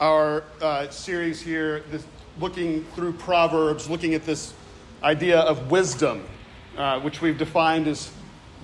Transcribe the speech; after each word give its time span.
our 0.00 0.42
uh, 0.62 0.88
series 0.88 1.42
here, 1.42 1.80
this, 1.90 2.06
looking 2.38 2.84
through 2.94 3.12
Proverbs, 3.12 3.88
looking 3.90 4.14
at 4.14 4.24
this 4.24 4.54
idea 5.02 5.40
of 5.40 5.70
wisdom, 5.70 6.24
uh, 6.78 6.98
which 7.00 7.20
we've 7.20 7.36
defined 7.36 7.86
as 7.86 8.10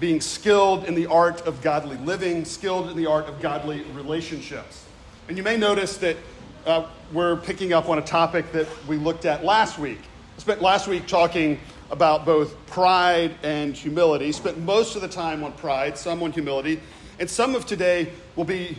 being 0.00 0.20
skilled 0.20 0.84
in 0.84 0.94
the 0.94 1.06
art 1.06 1.42
of 1.46 1.60
godly 1.60 1.98
living, 1.98 2.44
skilled 2.46 2.88
in 2.88 2.96
the 2.96 3.04
art 3.04 3.26
of 3.26 3.40
godly 3.40 3.82
relationships. 3.94 4.86
And 5.28 5.36
you 5.36 5.42
may 5.42 5.58
notice 5.58 5.98
that 5.98 6.16
uh, 6.64 6.86
we're 7.12 7.36
picking 7.36 7.74
up 7.74 7.90
on 7.90 7.98
a 7.98 8.02
topic 8.02 8.50
that 8.52 8.66
we 8.86 8.96
looked 8.96 9.26
at 9.26 9.44
last 9.44 9.78
week. 9.78 10.00
I 10.36 10.40
spent 10.40 10.62
last 10.62 10.88
week 10.88 11.06
talking 11.06 11.60
about 11.90 12.24
both 12.24 12.66
pride 12.66 13.34
and 13.42 13.76
humility, 13.76 14.32
spent 14.32 14.58
most 14.58 14.96
of 14.96 15.02
the 15.02 15.08
time 15.08 15.44
on 15.44 15.52
pride, 15.52 15.98
some 15.98 16.22
on 16.22 16.32
humility, 16.32 16.80
and 17.18 17.28
some 17.28 17.54
of 17.54 17.66
today 17.66 18.10
will 18.36 18.44
be 18.44 18.78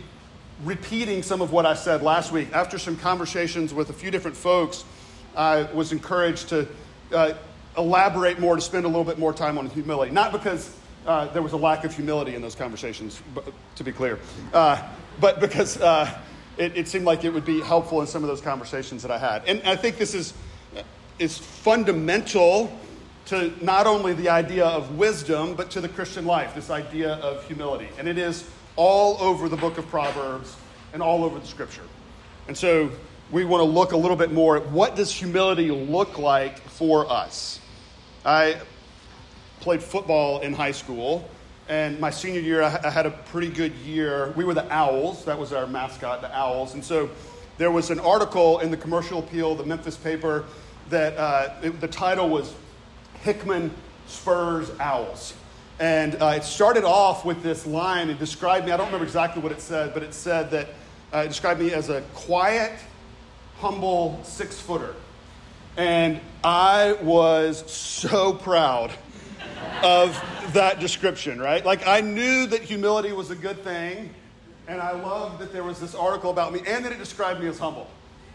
repeating 0.64 1.22
some 1.22 1.40
of 1.40 1.52
what 1.52 1.66
I 1.66 1.74
said 1.74 2.02
last 2.02 2.32
week. 2.32 2.48
After 2.52 2.78
some 2.78 2.96
conversations 2.96 3.72
with 3.72 3.90
a 3.90 3.92
few 3.92 4.10
different 4.10 4.36
folks, 4.36 4.84
I 5.36 5.62
was 5.72 5.92
encouraged 5.92 6.48
to 6.48 6.68
uh, 7.12 7.34
elaborate 7.76 8.38
more, 8.38 8.56
to 8.56 8.62
spend 8.62 8.84
a 8.84 8.88
little 8.88 9.04
bit 9.04 9.18
more 9.18 9.32
time 9.32 9.58
on 9.58 9.70
humility. 9.70 10.10
Not 10.10 10.32
because 10.32 10.74
uh, 11.06 11.26
there 11.26 11.42
was 11.42 11.52
a 11.52 11.56
lack 11.56 11.84
of 11.84 11.94
humility 11.94 12.34
in 12.34 12.42
those 12.42 12.54
conversations, 12.54 13.22
to 13.76 13.84
be 13.84 13.92
clear, 13.92 14.18
uh, 14.52 14.82
but 15.20 15.40
because 15.40 15.80
uh, 15.80 16.18
it, 16.56 16.76
it, 16.76 16.88
seemed 16.88 17.04
like 17.04 17.24
it 17.24 17.32
would 17.32 17.44
be 17.44 17.60
helpful 17.60 18.00
in 18.00 18.06
some 18.06 18.22
of 18.22 18.28
those 18.28 18.40
conversations 18.40 19.02
that 19.02 19.10
I 19.10 19.18
had. 19.18 19.44
And 19.46 19.62
I 19.62 19.76
think 19.76 19.96
this 19.96 20.14
is, 20.14 20.34
is 21.18 21.38
fundamental 21.38 22.76
to 23.26 23.52
not 23.62 23.86
only 23.86 24.14
the 24.14 24.28
idea 24.28 24.66
of 24.66 24.96
wisdom, 24.96 25.54
but 25.54 25.70
to 25.70 25.80
the 25.80 25.88
Christian 25.88 26.24
life, 26.24 26.54
this 26.54 26.70
idea 26.70 27.14
of 27.14 27.46
humility. 27.46 27.88
And 27.98 28.08
it 28.08 28.18
is 28.18 28.48
all 28.78 29.18
over 29.20 29.48
the 29.48 29.56
book 29.56 29.76
of 29.76 29.86
Proverbs 29.88 30.56
and 30.92 31.02
all 31.02 31.24
over 31.24 31.40
the 31.40 31.46
scripture. 31.46 31.82
And 32.46 32.56
so 32.56 32.90
we 33.32 33.44
want 33.44 33.60
to 33.60 33.68
look 33.68 33.90
a 33.90 33.96
little 33.96 34.16
bit 34.16 34.32
more 34.32 34.56
at 34.56 34.70
what 34.70 34.94
does 34.94 35.12
humility 35.12 35.70
look 35.72 36.16
like 36.16 36.60
for 36.60 37.10
us. 37.10 37.60
I 38.24 38.60
played 39.60 39.82
football 39.82 40.40
in 40.40 40.54
high 40.54 40.70
school, 40.70 41.28
and 41.68 41.98
my 41.98 42.10
senior 42.10 42.40
year, 42.40 42.62
I 42.62 42.88
had 42.88 43.04
a 43.04 43.10
pretty 43.10 43.50
good 43.50 43.74
year. 43.84 44.32
We 44.36 44.44
were 44.44 44.54
the 44.54 44.72
Owls, 44.72 45.24
that 45.24 45.36
was 45.36 45.52
our 45.52 45.66
mascot, 45.66 46.20
the 46.20 46.34
Owls. 46.34 46.74
And 46.74 46.84
so 46.84 47.10
there 47.58 47.72
was 47.72 47.90
an 47.90 47.98
article 47.98 48.60
in 48.60 48.70
the 48.70 48.76
Commercial 48.76 49.18
Appeal, 49.18 49.56
the 49.56 49.66
Memphis 49.66 49.96
paper, 49.96 50.44
that 50.88 51.16
uh, 51.18 51.54
it, 51.64 51.80
the 51.80 51.88
title 51.88 52.28
was 52.28 52.54
Hickman 53.22 53.72
Spurs 54.06 54.70
Owls. 54.78 55.34
And 55.80 56.20
uh, 56.20 56.34
it 56.36 56.44
started 56.44 56.84
off 56.84 57.24
with 57.24 57.42
this 57.42 57.64
line. 57.66 58.10
It 58.10 58.18
described 58.18 58.66
me, 58.66 58.72
I 58.72 58.76
don't 58.76 58.86
remember 58.86 59.06
exactly 59.06 59.40
what 59.40 59.52
it 59.52 59.60
said, 59.60 59.94
but 59.94 60.02
it 60.02 60.12
said 60.12 60.50
that 60.50 60.68
uh, 61.14 61.18
it 61.18 61.28
described 61.28 61.60
me 61.60 61.72
as 61.72 61.88
a 61.88 62.00
quiet, 62.14 62.72
humble 63.58 64.20
six 64.24 64.60
footer. 64.60 64.94
And 65.76 66.20
I 66.42 66.94
was 66.94 67.70
so 67.70 68.32
proud 68.32 68.90
of 69.84 70.20
that 70.52 70.80
description, 70.80 71.40
right? 71.40 71.64
Like, 71.64 71.86
I 71.86 72.00
knew 72.00 72.46
that 72.46 72.62
humility 72.62 73.12
was 73.12 73.30
a 73.30 73.36
good 73.36 73.62
thing, 73.62 74.12
and 74.66 74.80
I 74.80 74.90
loved 74.90 75.38
that 75.38 75.52
there 75.52 75.62
was 75.62 75.78
this 75.78 75.94
article 75.94 76.32
about 76.32 76.52
me 76.52 76.60
and 76.66 76.84
that 76.84 76.90
it 76.90 76.98
described 76.98 77.40
me 77.40 77.46
as 77.46 77.60
humble. 77.60 77.88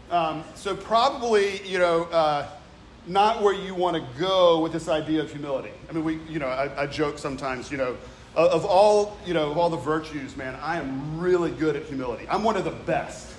Um, 0.09 0.45
so, 0.55 0.75
probably, 0.75 1.61
you 1.67 1.80
know, 1.80 2.03
uh, 2.05 2.47
not 3.07 3.41
where 3.41 3.53
you 3.53 3.75
want 3.75 3.95
to 3.97 4.19
go 4.19 4.59
with 4.59 4.71
this 4.71 4.87
idea 4.87 5.21
of 5.21 5.31
humility. 5.31 5.71
I 5.89 5.93
mean, 5.93 6.03
we, 6.03 6.19
you 6.29 6.39
know, 6.39 6.47
I, 6.47 6.83
I 6.83 6.87
joke 6.87 7.17
sometimes, 7.17 7.71
you 7.71 7.77
know, 7.77 7.97
of 8.35 8.65
all, 8.65 9.17
you 9.25 9.33
know, 9.33 9.51
of 9.51 9.57
all 9.57 9.69
the 9.69 9.77
virtues, 9.77 10.35
man, 10.35 10.57
I 10.61 10.77
am 10.77 11.19
really 11.19 11.51
good 11.51 11.75
at 11.75 11.83
humility. 11.83 12.25
I'm 12.29 12.43
one 12.43 12.57
of 12.57 12.63
the 12.63 12.71
best 12.71 13.31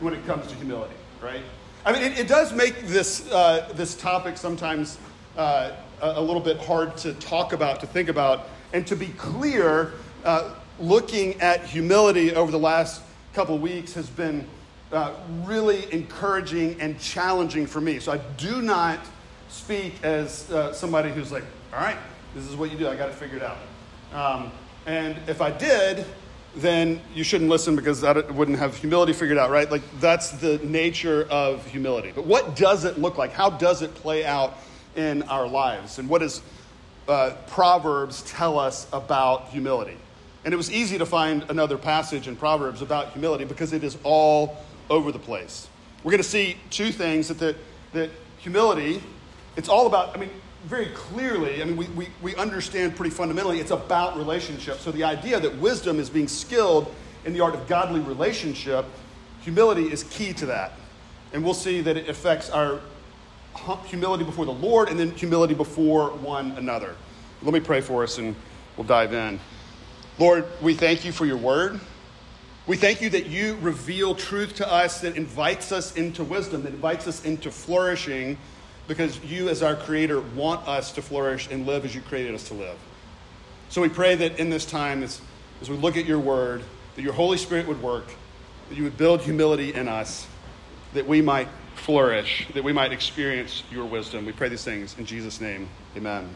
when 0.00 0.12
it 0.12 0.26
comes 0.26 0.46
to 0.48 0.54
humility, 0.56 0.94
right? 1.22 1.40
I 1.86 1.92
mean, 1.92 2.02
it, 2.02 2.18
it 2.18 2.28
does 2.28 2.52
make 2.52 2.80
this, 2.82 3.30
uh, 3.30 3.72
this 3.74 3.94
topic 3.94 4.36
sometimes 4.36 4.98
uh, 5.36 5.72
a, 6.00 6.20
little 6.20 6.40
bit 6.40 6.58
hard 6.58 6.96
to 6.98 7.14
talk 7.14 7.52
about, 7.52 7.80
to 7.80 7.86
think 7.86 8.08
about. 8.08 8.48
And 8.72 8.86
to 8.88 8.96
be 8.96 9.06
clear, 9.16 9.92
uh, 10.24 10.54
looking 10.78 11.40
at 11.40 11.64
humility 11.64 12.34
over 12.34 12.50
the 12.50 12.58
last 12.58 13.02
couple 13.32 13.58
weeks 13.58 13.94
has 13.94 14.10
been 14.10 14.46
uh, 14.92 15.14
really 15.44 15.92
encouraging 15.92 16.80
and 16.80 16.98
challenging 17.00 17.66
for 17.66 17.80
me. 17.80 17.98
So 17.98 18.12
I 18.12 18.18
do 18.36 18.62
not 18.62 19.00
speak 19.48 19.94
as 20.02 20.50
uh, 20.50 20.72
somebody 20.72 21.10
who's 21.10 21.32
like, 21.32 21.44
all 21.72 21.80
right, 21.80 21.98
this 22.34 22.46
is 22.46 22.56
what 22.56 22.70
you 22.70 22.78
do. 22.78 22.88
I 22.88 22.96
got 22.96 23.08
it 23.08 23.14
figured 23.14 23.42
out. 23.42 23.58
Um, 24.12 24.52
and 24.86 25.16
if 25.26 25.40
I 25.40 25.50
did, 25.50 26.06
then 26.54 27.00
you 27.14 27.24
shouldn't 27.24 27.50
listen 27.50 27.76
because 27.76 28.00
that 28.00 28.32
wouldn't 28.34 28.58
have 28.58 28.76
humility 28.76 29.12
figured 29.12 29.38
out, 29.38 29.50
right? 29.50 29.70
Like 29.70 29.82
that's 30.00 30.30
the 30.30 30.58
nature 30.58 31.26
of 31.30 31.66
humility. 31.66 32.12
But 32.14 32.26
what 32.26 32.56
does 32.56 32.84
it 32.84 32.98
look 32.98 33.18
like? 33.18 33.32
How 33.32 33.50
does 33.50 33.82
it 33.82 33.94
play 33.94 34.24
out 34.24 34.54
in 34.94 35.22
our 35.24 35.46
lives? 35.46 35.98
And 35.98 36.08
what 36.08 36.20
does 36.20 36.40
uh, 37.08 37.32
Proverbs 37.48 38.22
tell 38.22 38.58
us 38.58 38.86
about 38.92 39.48
humility? 39.48 39.96
And 40.44 40.54
it 40.54 40.56
was 40.56 40.70
easy 40.70 40.96
to 40.96 41.06
find 41.06 41.44
another 41.50 41.76
passage 41.76 42.28
in 42.28 42.36
Proverbs 42.36 42.80
about 42.80 43.10
humility 43.10 43.44
because 43.44 43.72
it 43.72 43.82
is 43.82 43.98
all 44.04 44.56
over 44.90 45.12
the 45.12 45.18
place. 45.18 45.68
We're 46.02 46.12
going 46.12 46.22
to 46.22 46.28
see 46.28 46.56
two 46.70 46.92
things 46.92 47.28
that, 47.28 47.38
the, 47.38 47.56
that 47.92 48.10
humility, 48.38 49.02
it's 49.56 49.68
all 49.68 49.86
about, 49.86 50.16
I 50.16 50.20
mean, 50.20 50.30
very 50.66 50.86
clearly, 50.86 51.62
I 51.62 51.64
mean, 51.64 51.76
we, 51.76 51.86
we, 51.88 52.08
we 52.22 52.36
understand 52.36 52.96
pretty 52.96 53.10
fundamentally 53.10 53.60
it's 53.60 53.70
about 53.70 54.16
relationships. 54.16 54.80
So 54.80 54.90
the 54.90 55.04
idea 55.04 55.38
that 55.40 55.56
wisdom 55.58 56.00
is 56.00 56.10
being 56.10 56.28
skilled 56.28 56.92
in 57.24 57.32
the 57.32 57.40
art 57.40 57.54
of 57.54 57.66
godly 57.68 58.00
relationship, 58.00 58.84
humility 59.42 59.92
is 59.92 60.04
key 60.04 60.32
to 60.34 60.46
that. 60.46 60.72
And 61.32 61.44
we'll 61.44 61.54
see 61.54 61.80
that 61.82 61.96
it 61.96 62.08
affects 62.08 62.50
our 62.50 62.80
humility 63.86 64.24
before 64.24 64.44
the 64.44 64.52
Lord 64.52 64.88
and 64.88 64.98
then 64.98 65.10
humility 65.12 65.54
before 65.54 66.10
one 66.10 66.52
another. 66.52 66.94
Let 67.42 67.54
me 67.54 67.60
pray 67.60 67.80
for 67.80 68.02
us 68.02 68.18
and 68.18 68.34
we'll 68.76 68.86
dive 68.86 69.12
in. 69.12 69.40
Lord, 70.18 70.46
we 70.62 70.74
thank 70.74 71.04
you 71.04 71.12
for 71.12 71.26
your 71.26 71.36
word. 71.36 71.80
We 72.66 72.76
thank 72.76 73.00
you 73.00 73.10
that 73.10 73.26
you 73.26 73.56
reveal 73.60 74.16
truth 74.16 74.56
to 74.56 74.70
us 74.70 75.00
that 75.02 75.16
invites 75.16 75.70
us 75.70 75.94
into 75.94 76.24
wisdom, 76.24 76.64
that 76.64 76.74
invites 76.74 77.06
us 77.06 77.24
into 77.24 77.52
flourishing, 77.52 78.36
because 78.88 79.22
you, 79.24 79.48
as 79.48 79.62
our 79.62 79.76
Creator, 79.76 80.20
want 80.20 80.66
us 80.66 80.90
to 80.92 81.02
flourish 81.02 81.48
and 81.50 81.64
live 81.64 81.84
as 81.84 81.94
you 81.94 82.00
created 82.00 82.34
us 82.34 82.48
to 82.48 82.54
live. 82.54 82.76
So 83.68 83.80
we 83.80 83.88
pray 83.88 84.16
that 84.16 84.40
in 84.40 84.50
this 84.50 84.66
time, 84.66 85.04
as, 85.04 85.20
as 85.60 85.70
we 85.70 85.76
look 85.76 85.96
at 85.96 86.06
your 86.06 86.18
word, 86.18 86.62
that 86.96 87.02
your 87.02 87.12
Holy 87.12 87.38
Spirit 87.38 87.68
would 87.68 87.80
work, 87.80 88.06
that 88.68 88.76
you 88.76 88.82
would 88.82 88.96
build 88.96 89.20
humility 89.20 89.72
in 89.72 89.86
us, 89.86 90.26
that 90.92 91.06
we 91.06 91.22
might 91.22 91.48
flourish, 91.76 92.48
that 92.54 92.64
we 92.64 92.72
might 92.72 92.92
experience 92.92 93.62
your 93.70 93.84
wisdom. 93.84 94.26
We 94.26 94.32
pray 94.32 94.48
these 94.48 94.64
things 94.64 94.96
in 94.98 95.06
Jesus' 95.06 95.40
name. 95.40 95.68
Amen. 95.96 96.28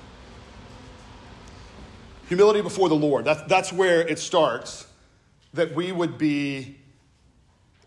Humility 2.29 2.61
before 2.61 2.89
the 2.89 2.95
Lord. 2.95 3.25
That's, 3.25 3.43
that's 3.49 3.73
where 3.73 4.07
it 4.07 4.21
starts 4.21 4.87
that 5.55 5.75
we 5.75 5.93
would 5.93 6.19
be 6.19 6.77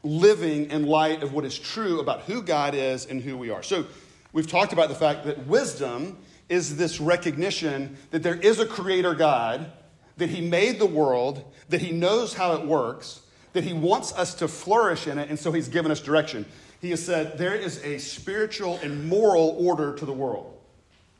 living 0.04 0.70
in 0.70 0.86
light 0.86 1.24
of 1.24 1.34
what 1.34 1.46
is 1.46 1.58
true 1.58 2.00
about 2.00 2.22
who 2.22 2.42
God 2.42 2.76
is 2.76 3.06
and 3.06 3.22
who 3.22 3.38
we 3.38 3.50
are. 3.50 3.64
So, 3.64 3.86
we've 4.34 4.48
talked 4.48 4.74
about 4.74 4.90
the 4.90 4.96
fact 4.96 5.26
that 5.26 5.48
wisdom 5.48 6.18
is 6.50 6.76
this 6.76 7.00
recognition 7.00 7.98
that 8.12 8.22
there 8.22 8.36
is 8.36 8.60
a 8.60 8.66
creator 8.66 9.14
God, 9.14 9.72
that 10.18 10.30
He 10.30 10.42
made 10.42 10.80
the 10.80 10.86
world, 10.86 11.44
that 11.70 11.82
He 11.82 11.92
knows 11.92 12.34
how 12.34 12.54
it 12.54 12.66
works, 12.66 13.22
that 13.54 13.64
He 13.64 13.74
wants 13.74 14.14
us 14.14 14.36
to 14.36 14.48
flourish 14.48 15.08
in 15.08 15.18
it, 15.18 15.30
and 15.30 15.40
so 15.40 15.52
He's 15.52 15.70
given 15.70 15.92
us 15.92 16.02
direction. 16.02 16.46
He 16.82 16.90
has 16.90 17.04
said 17.04 17.38
there 17.38 17.56
is 17.56 17.82
a 17.84 17.98
spiritual 17.98 18.78
and 18.84 19.08
moral 19.08 19.56
order 19.58 19.96
to 19.96 20.06
the 20.06 20.14
world. 20.14 20.50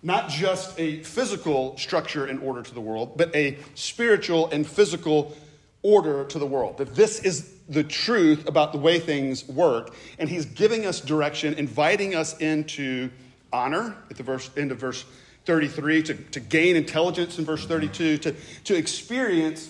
Not 0.06 0.28
just 0.28 0.78
a 0.78 1.02
physical 1.04 1.78
structure 1.78 2.26
and 2.26 2.42
order 2.42 2.62
to 2.62 2.74
the 2.74 2.82
world, 2.82 3.18
but 3.18 3.34
a 3.34 3.58
spiritual 3.74 4.50
and 4.50 4.68
physical 4.68 5.38
order 5.84 6.24
to 6.26 6.40
the 6.40 6.48
world, 6.48 6.78
that 6.78 6.96
this 6.96 7.20
is 7.20 7.54
the 7.70 7.84
truth 7.84 8.48
about 8.48 8.72
the 8.72 8.78
way 8.78 9.00
things 9.00 9.48
work. 9.48 9.94
And 10.18 10.30
he's 10.30 10.46
giving 10.46 10.86
us 10.86 11.00
direction, 11.00 11.54
inviting 11.56 12.16
us 12.16 12.38
into 12.40 13.10
honor 13.52 13.96
at 14.10 14.18
the 14.18 14.24
verse, 14.24 14.50
end 14.58 14.72
of 14.72 14.80
verse 14.80 15.06
33, 15.46 16.04
to, 16.04 16.14
to 16.14 16.40
gain 16.40 16.76
intelligence 16.76 17.38
in 17.38 17.46
verse 17.46 17.66
32, 17.66 18.18
to, 18.18 18.36
to 18.64 18.76
experience 18.76 19.70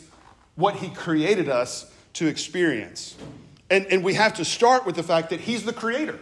what 0.55 0.75
he 0.75 0.89
created 0.89 1.49
us 1.49 1.91
to 2.13 2.27
experience. 2.27 3.15
And, 3.69 3.87
and 3.87 4.03
we 4.03 4.13
have 4.13 4.35
to 4.35 4.45
start 4.45 4.85
with 4.85 4.95
the 4.95 5.03
fact 5.03 5.31
that 5.31 5.39
he's 5.39 5.63
the 5.63 5.73
creator, 5.73 6.19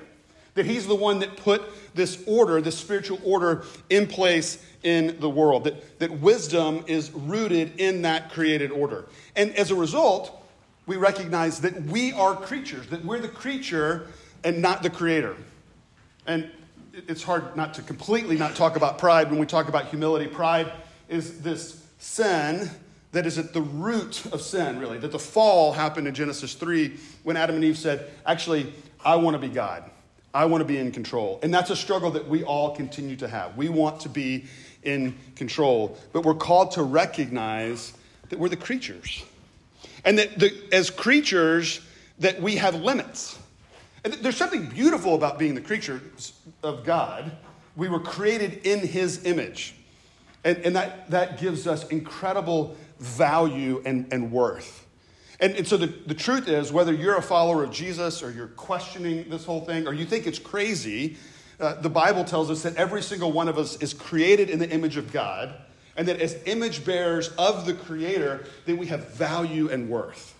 that 0.53 0.65
he's 0.65 0.87
the 0.87 0.95
one 0.95 1.19
that 1.19 1.37
put 1.37 1.61
this 1.93 2.21
order, 2.25 2.61
this 2.61 2.77
spiritual 2.77 3.19
order, 3.23 3.63
in 3.89 4.07
place 4.07 4.63
in 4.83 5.19
the 5.19 5.29
world, 5.29 5.63
that, 5.65 5.99
that 5.99 6.11
wisdom 6.19 6.83
is 6.87 7.11
rooted 7.11 7.79
in 7.79 8.01
that 8.01 8.31
created 8.31 8.71
order. 8.71 9.05
And 9.35 9.55
as 9.55 9.71
a 9.71 9.75
result, 9.75 10.41
we 10.85 10.97
recognize 10.97 11.61
that 11.61 11.81
we 11.83 12.11
are 12.13 12.35
creatures, 12.35 12.87
that 12.87 13.05
we're 13.05 13.19
the 13.19 13.29
creature 13.29 14.07
and 14.43 14.61
not 14.61 14.83
the 14.83 14.89
creator. 14.89 15.35
And 16.25 16.49
it's 16.93 17.23
hard 17.23 17.55
not 17.55 17.73
to 17.75 17.81
completely 17.81 18.37
not 18.37 18.55
talk 18.55 18.75
about 18.75 18.97
pride 18.97 19.29
when 19.29 19.39
we 19.39 19.45
talk 19.45 19.69
about 19.69 19.87
humility. 19.87 20.27
Pride 20.27 20.71
is 21.07 21.41
this 21.41 21.85
sin 21.99 22.69
that 23.11 23.25
is 23.25 23.37
at 23.37 23.53
the 23.53 23.61
root 23.61 24.25
of 24.27 24.41
sin, 24.41 24.79
really. 24.79 24.97
That 24.97 25.11
the 25.11 25.19
fall 25.19 25.73
happened 25.73 26.07
in 26.07 26.13
Genesis 26.13 26.53
3 26.53 26.97
when 27.23 27.37
Adam 27.37 27.55
and 27.55 27.63
Eve 27.63 27.77
said, 27.77 28.09
Actually, 28.25 28.73
I 29.03 29.15
want 29.15 29.35
to 29.35 29.39
be 29.39 29.53
God. 29.53 29.89
I 30.33 30.45
want 30.45 30.61
to 30.61 30.65
be 30.65 30.77
in 30.77 30.91
control. 30.91 31.39
And 31.43 31.53
that's 31.53 31.69
a 31.69 31.75
struggle 31.75 32.11
that 32.11 32.27
we 32.27 32.43
all 32.43 32.75
continue 32.75 33.15
to 33.17 33.27
have. 33.27 33.57
We 33.57 33.69
want 33.69 34.01
to 34.01 34.09
be 34.09 34.45
in 34.83 35.15
control, 35.35 35.97
but 36.13 36.23
we're 36.23 36.33
called 36.33 36.71
to 36.71 36.83
recognize 36.83 37.93
that 38.29 38.39
we're 38.39 38.49
the 38.49 38.57
creatures. 38.57 39.23
And 40.05 40.17
that 40.17 40.39
the, 40.39 40.53
as 40.71 40.89
creatures, 40.89 41.81
that 42.19 42.41
we 42.41 42.55
have 42.55 42.75
limits. 42.75 43.37
And 44.03 44.13
there's 44.13 44.37
something 44.37 44.67
beautiful 44.67 45.15
about 45.15 45.37
being 45.37 45.53
the 45.53 45.61
creatures 45.61 46.33
of 46.63 46.83
God. 46.83 47.31
We 47.75 47.89
were 47.89 47.99
created 47.99 48.65
in 48.65 48.79
his 48.79 49.25
image. 49.25 49.75
And, 50.43 50.57
and 50.59 50.75
that, 50.75 51.09
that 51.11 51.39
gives 51.39 51.67
us 51.67 51.87
incredible 51.89 52.75
value 52.99 53.81
and, 53.85 54.11
and 54.11 54.31
worth. 54.31 54.80
And, 55.41 55.55
and 55.55 55.67
so 55.67 55.75
the, 55.75 55.87
the 55.87 56.13
truth 56.13 56.47
is, 56.47 56.71
whether 56.71 56.93
you're 56.93 57.17
a 57.17 57.21
follower 57.21 57.63
of 57.63 57.71
Jesus 57.71 58.21
or 58.21 58.31
you're 58.31 58.47
questioning 58.47 59.27
this 59.27 59.43
whole 59.43 59.61
thing 59.61 59.87
or 59.87 59.93
you 59.93 60.05
think 60.05 60.27
it's 60.27 60.37
crazy, 60.37 61.17
uh, 61.59 61.81
the 61.81 61.89
Bible 61.89 62.23
tells 62.23 62.51
us 62.51 62.61
that 62.61 62.75
every 62.75 63.01
single 63.01 63.31
one 63.31 63.47
of 63.47 63.57
us 63.57 63.75
is 63.81 63.93
created 63.93 64.51
in 64.51 64.59
the 64.59 64.69
image 64.69 64.97
of 64.97 65.11
God, 65.11 65.53
and 65.97 66.07
that 66.07 66.21
as 66.21 66.37
image 66.45 66.85
bearers 66.85 67.29
of 67.39 67.65
the 67.65 67.73
Creator, 67.73 68.45
that 68.65 68.77
we 68.77 68.85
have 68.87 69.09
value 69.13 69.69
and 69.69 69.89
worth. 69.89 70.35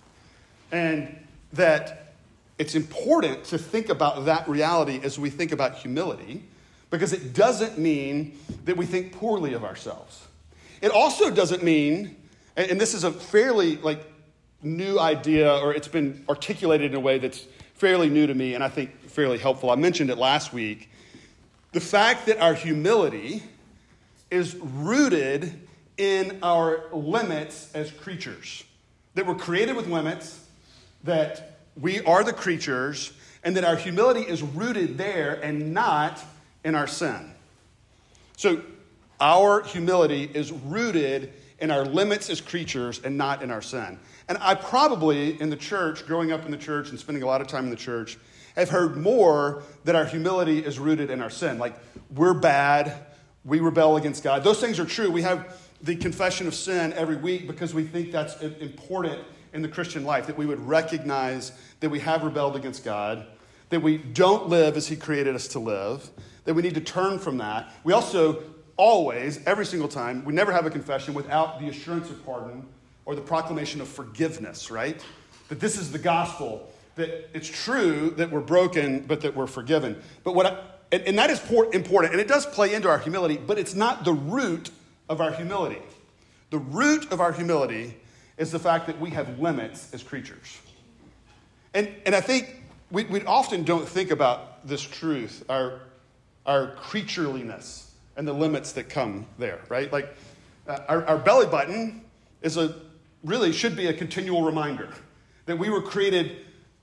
And 0.72 1.20
that 1.54 2.14
it's 2.58 2.76
important 2.76 3.44
to 3.46 3.58
think 3.58 3.90
about 3.90 4.26
that 4.26 4.48
reality 4.48 5.00
as 5.04 5.18
we 5.18 5.32
think 5.32 5.52
about 5.52 5.76
humility, 5.76 6.44
because 6.92 7.12
it 7.12 7.34
doesn't 7.34 7.80
mean 7.80 8.38
that 8.66 8.78
we 8.78 8.86
think 8.86 9.14
poorly 9.14 9.54
of 9.54 9.64
ourselves. 9.64 10.28
It 10.82 10.92
also 10.92 11.32
doesn't 11.32 11.64
mean, 11.64 12.16
and, 12.56 12.72
and 12.72 12.82
this 12.82 12.94
is 12.94 13.04
a 13.04 13.12
fairly 13.12 13.78
like 13.78 14.11
new 14.62 15.00
idea, 15.00 15.54
or 15.58 15.74
it's 15.74 15.88
been 15.88 16.24
articulated 16.30 16.92
in 16.92 16.98
a 16.98 17.00
way 17.00 17.18
that's 17.18 17.46
fairly 17.76 18.10
new 18.10 18.28
to 18.28 18.34
me 18.34 18.54
and 18.54 18.64
I 18.64 18.70
think 18.70 19.10
fairly 19.10 19.38
helpful. 19.38 19.72
I 19.72 19.76
mentioned 19.76 20.10
it 20.10 20.18
last 20.18 20.54
week 20.54 20.90
the 21.72 21.80
fact 21.80 22.26
that 22.26 22.40
our 22.40 22.54
humility 22.54 23.42
is 24.30 24.56
rooted 24.56 25.68
in 25.98 26.40
our 26.44 26.86
limits 26.92 27.72
as 27.74 27.92
creatures, 27.92 28.64
that 29.16 29.26
we're 29.26 29.36
created 29.36 29.76
with 29.76 29.88
limits, 29.88 30.46
that 31.04 31.60
we 31.80 32.02
are 32.02 32.24
the 32.24 32.34
creatures, 32.34 33.14
and 33.44 33.56
that 33.56 33.64
our 33.64 33.76
humility 33.76 34.22
is 34.22 34.42
rooted 34.42 34.98
there 34.98 35.40
and 35.42 35.74
not 35.74 36.24
in 36.64 36.76
our 36.76 36.88
sin. 36.88 37.32
So, 38.38 38.62
our 39.20 39.62
humility 39.62 40.30
is 40.34 40.52
rooted 40.52 41.32
in 41.60 41.70
our 41.70 41.86
limits 41.86 42.30
as 42.30 42.42
creatures 42.42 43.00
and 43.04 43.18
not 43.18 43.44
in 43.44 43.52
our 43.52 43.62
sin. 43.62 44.00
And 44.28 44.38
I 44.40 44.56
probably, 44.56 45.40
in 45.42 45.50
the 45.50 45.56
church, 45.56 46.06
growing 46.06 46.32
up 46.32 46.46
in 46.46 46.52
the 46.52 46.58
church 46.58 46.90
and 46.90 47.00
spending 47.00 47.24
a 47.24 47.26
lot 47.26 47.42
of 47.42 47.48
time 47.48 47.66
in 47.66 47.70
the 47.70 47.76
church, 47.76 48.18
have 48.56 48.70
heard 48.70 48.98
more 48.98 49.64
that 49.86 49.96
our 49.96 50.06
humility 50.06 50.60
is 50.60 50.80
rooted 50.80 51.10
in 51.10 51.22
our 51.22 51.30
sin. 51.30 51.58
Like, 51.58 51.76
we're 52.14 52.34
bad, 52.34 53.06
we 53.46 53.60
rebel 53.60 53.98
against 53.98 54.24
God. 54.24 54.44
Those 54.44 54.60
things 54.60 54.80
are 54.80 54.86
true. 54.86 55.10
We 55.10 55.22
have 55.22 55.58
the 55.82 55.96
confession 55.96 56.48
of 56.48 56.54
sin 56.54 56.94
every 56.94 57.16
week 57.16 57.48
because 57.48 57.74
we 57.74 57.84
think 57.84 58.12
that's 58.12 58.40
important 58.42 59.20
in 59.54 59.62
the 59.62 59.68
Christian 59.68 60.06
life, 60.06 60.28
that 60.28 60.38
we 60.38 60.46
would 60.46 60.66
recognize 60.66 61.52
that 61.80 61.90
we 61.90 62.00
have 62.00 62.24
rebelled 62.24 62.56
against 62.56 62.86
God, 62.86 63.26
that 63.70 63.82
we 63.82 63.98
don't 63.98 64.48
live 64.48 64.78
as 64.78 64.88
He 64.88 64.96
created 64.96 65.36
us 65.36 65.48
to 65.50 65.60
live, 65.60 66.10
that 66.46 66.54
we 66.54 66.62
need 66.62 66.76
to 66.76 66.82
turn 66.82 67.20
from 67.20 67.38
that. 67.40 67.72
We 67.84 67.94
also 67.94 68.44
always, 68.78 69.44
every 69.46 69.66
single 69.66 69.90
time, 69.90 70.24
we 70.24 70.34
never 70.34 70.52
have 70.52 70.66
a 70.66 70.70
confession 70.70 71.14
without 71.14 71.60
the 71.60 71.68
assurance 71.68 72.10
of 72.10 72.26
pardon 72.26 72.66
or 73.06 73.16
the 73.16 73.22
proclamation 73.22 73.82
of 73.82 73.88
forgiveness, 73.88 74.72
right? 74.72 75.04
That 75.50 75.60
this 75.60 75.78
is 75.78 75.92
the 75.92 76.00
gospel 76.00 76.72
that 76.96 77.30
it's 77.34 77.48
true 77.48 78.12
that 78.18 78.32
we're 78.32 78.42
broken, 78.42 79.02
but 79.02 79.22
that 79.22 79.36
we're 79.36 79.48
forgiven. 79.48 80.02
But 80.24 80.36
what 80.36 80.46
I, 80.46 80.58
and, 80.92 81.04
and 81.04 81.18
that 81.20 81.30
is 81.30 81.42
important, 81.74 82.14
and 82.14 82.22
it 82.22 82.28
does 82.28 82.46
play 82.46 82.74
into 82.74 82.90
our 82.90 83.00
humility, 83.00 83.38
but 83.38 83.58
it's 83.58 83.76
not 83.76 84.04
the 84.04 84.14
root 84.14 84.70
of 85.10 85.22
our 85.22 85.32
humility. 85.32 85.82
The 86.50 86.58
root 86.58 87.12
of 87.12 87.22
our 87.22 87.32
humility 87.32 87.98
is 88.38 88.52
the 88.52 88.60
fact 88.60 88.88
that 88.88 89.00
we 89.00 89.10
have 89.12 89.40
limits 89.40 89.94
as 89.94 90.04
creatures. 90.04 90.60
And, 91.74 91.90
and 92.06 92.14
I 92.14 92.22
think 92.22 92.64
we, 92.92 93.06
we 93.06 93.24
often 93.24 93.64
don't 93.64 93.88
think 93.88 94.12
about 94.12 94.68
this 94.68 94.82
truth, 94.82 95.46
our, 95.48 95.80
our 96.46 96.76
creatureliness, 96.76 97.88
and 98.18 98.28
the 98.28 98.34
limits 98.34 98.74
that 98.74 98.90
come 98.90 99.26
there, 99.38 99.62
right? 99.70 99.92
Like 99.92 100.16
uh, 100.68 100.80
our, 100.90 101.06
our 101.06 101.18
belly 101.18 101.48
button 101.48 102.04
is 102.42 102.58
a 102.58 102.76
really 103.24 103.52
should 103.52 103.76
be 103.76 103.88
a 103.88 103.94
continual 103.94 104.44
reminder 104.44 104.90
that 105.46 105.58
we 105.58 105.70
were 105.70 105.82
created 105.82 106.38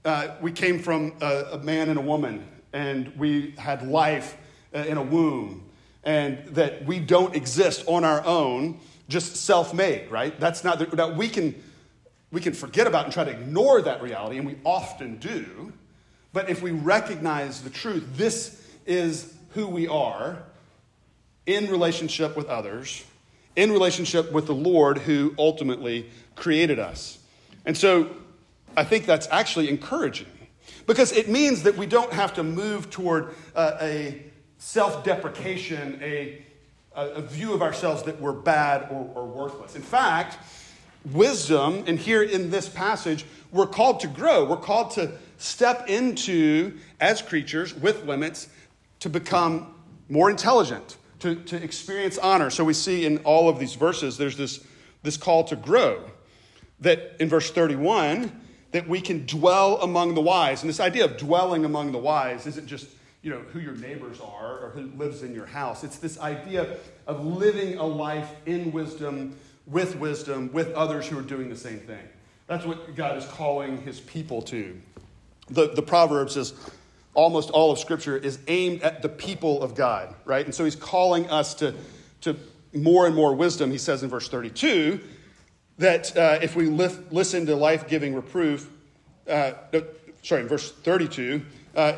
uh, 0.04 0.36
we 0.40 0.52
came 0.52 0.78
from 0.78 1.12
a, 1.20 1.44
a, 1.52 1.58
man 1.58 1.88
and 1.88 1.98
a 1.98 2.02
woman, 2.02 2.46
and 2.72 3.14
we 3.18 3.52
had 3.58 3.86
life 3.86 4.36
uh, 4.74 4.78
in 4.78 4.96
a 4.96 5.02
womb, 5.02 5.68
and 6.04 6.46
that 6.46 6.84
we 6.86 6.98
don't 6.98 7.34
exist 7.34 7.84
on 7.86 8.04
our 8.04 8.24
own, 8.24 8.78
just 9.08 9.36
self 9.36 9.74
made, 9.74 10.10
right? 10.10 10.38
That's 10.38 10.64
not, 10.64 10.78
the, 10.78 10.86
that 10.96 11.16
we 11.16 11.28
can, 11.28 11.54
we 12.30 12.40
can 12.40 12.52
forget 12.52 12.86
about 12.86 13.04
and 13.04 13.12
try 13.12 13.24
to 13.24 13.30
ignore 13.30 13.82
that 13.82 14.00
reality, 14.02 14.38
and 14.38 14.46
we 14.46 14.56
often 14.64 15.18
do. 15.18 15.72
But 16.32 16.48
if 16.48 16.62
we 16.62 16.70
recognize 16.70 17.62
the 17.62 17.70
truth, 17.70 18.06
this 18.16 18.64
is 18.86 19.34
who 19.50 19.66
we 19.66 19.88
are 19.88 20.42
in 21.44 21.70
relationship 21.70 22.36
with 22.36 22.46
others, 22.46 23.04
in 23.58 23.72
relationship 23.72 24.30
with 24.30 24.46
the 24.46 24.54
Lord 24.54 24.98
who 24.98 25.34
ultimately 25.36 26.08
created 26.36 26.78
us. 26.78 27.18
And 27.66 27.76
so 27.76 28.08
I 28.76 28.84
think 28.84 29.04
that's 29.04 29.26
actually 29.32 29.68
encouraging 29.68 30.28
because 30.86 31.10
it 31.10 31.28
means 31.28 31.64
that 31.64 31.76
we 31.76 31.84
don't 31.84 32.12
have 32.12 32.32
to 32.34 32.44
move 32.44 32.88
toward 32.88 33.34
uh, 33.56 33.72
a 33.80 34.22
self 34.58 35.02
deprecation, 35.02 35.98
a, 36.00 36.40
a, 36.94 37.20
view 37.20 37.52
of 37.52 37.60
ourselves 37.60 38.04
that 38.04 38.20
we're 38.20 38.32
bad 38.32 38.88
or, 38.92 39.10
or 39.16 39.26
worthless. 39.26 39.74
In 39.74 39.82
fact, 39.82 40.38
wisdom, 41.12 41.82
and 41.88 41.98
here 41.98 42.22
in 42.22 42.52
this 42.52 42.68
passage, 42.68 43.24
we're 43.50 43.66
called 43.66 43.98
to 44.00 44.06
grow. 44.06 44.44
We're 44.44 44.56
called 44.56 44.92
to 44.92 45.12
step 45.38 45.88
into, 45.88 46.78
as 47.00 47.22
creatures 47.22 47.74
with 47.74 48.04
limits, 48.04 48.48
to 49.00 49.10
become 49.10 49.74
more 50.08 50.30
intelligent, 50.30 50.96
to, 51.20 51.36
to 51.36 51.62
experience 51.62 52.18
honor. 52.18 52.50
So 52.50 52.64
we 52.64 52.74
see 52.74 53.04
in 53.04 53.18
all 53.18 53.48
of 53.48 53.58
these 53.58 53.74
verses, 53.74 54.16
there's 54.16 54.36
this, 54.36 54.64
this 55.02 55.16
call 55.16 55.44
to 55.44 55.56
grow. 55.56 56.04
That 56.80 57.16
in 57.18 57.28
verse 57.28 57.50
31, 57.50 58.30
that 58.72 58.88
we 58.88 59.00
can 59.00 59.26
dwell 59.26 59.80
among 59.82 60.14
the 60.14 60.20
wise. 60.20 60.62
And 60.62 60.68
this 60.68 60.80
idea 60.80 61.04
of 61.04 61.16
dwelling 61.16 61.64
among 61.64 61.92
the 61.92 61.98
wise 61.98 62.46
isn't 62.46 62.66
just 62.66 62.88
you 63.22 63.30
know 63.30 63.40
who 63.52 63.58
your 63.58 63.74
neighbors 63.74 64.20
are 64.20 64.58
or 64.58 64.70
who 64.70 64.82
lives 64.96 65.22
in 65.22 65.34
your 65.34 65.46
house. 65.46 65.82
It's 65.82 65.98
this 65.98 66.18
idea 66.20 66.78
of 67.06 67.26
living 67.26 67.78
a 67.78 67.84
life 67.84 68.30
in 68.46 68.70
wisdom, 68.70 69.36
with 69.66 69.96
wisdom, 69.96 70.52
with 70.52 70.72
others 70.74 71.06
who 71.06 71.18
are 71.18 71.22
doing 71.22 71.48
the 71.48 71.56
same 71.56 71.80
thing. 71.80 72.08
That's 72.46 72.64
what 72.64 72.94
God 72.94 73.18
is 73.18 73.26
calling 73.26 73.82
his 73.82 74.00
people 74.00 74.40
to. 74.42 74.80
The, 75.50 75.68
the 75.68 75.82
Proverbs 75.82 76.36
is 76.36 76.54
almost 77.18 77.50
all 77.50 77.72
of 77.72 77.80
Scripture 77.80 78.16
is 78.16 78.38
aimed 78.46 78.80
at 78.82 79.02
the 79.02 79.08
people 79.08 79.60
of 79.60 79.74
God, 79.74 80.14
right? 80.24 80.44
And 80.44 80.54
so 80.54 80.62
he's 80.62 80.76
calling 80.76 81.28
us 81.28 81.52
to, 81.54 81.74
to 82.20 82.36
more 82.72 83.08
and 83.08 83.16
more 83.16 83.34
wisdom. 83.34 83.72
He 83.72 83.78
says 83.78 84.04
in 84.04 84.08
verse 84.08 84.28
32 84.28 85.00
that 85.78 86.16
uh, 86.16 86.38
if 86.40 86.54
we 86.54 86.66
listen 86.66 87.44
to 87.46 87.56
life 87.56 87.88
giving 87.88 88.14
reproof, 88.14 88.70
uh, 89.28 89.50
sorry, 90.22 90.42
in 90.42 90.48
verse 90.48 90.70
32, 90.70 91.42
uh, 91.74 91.94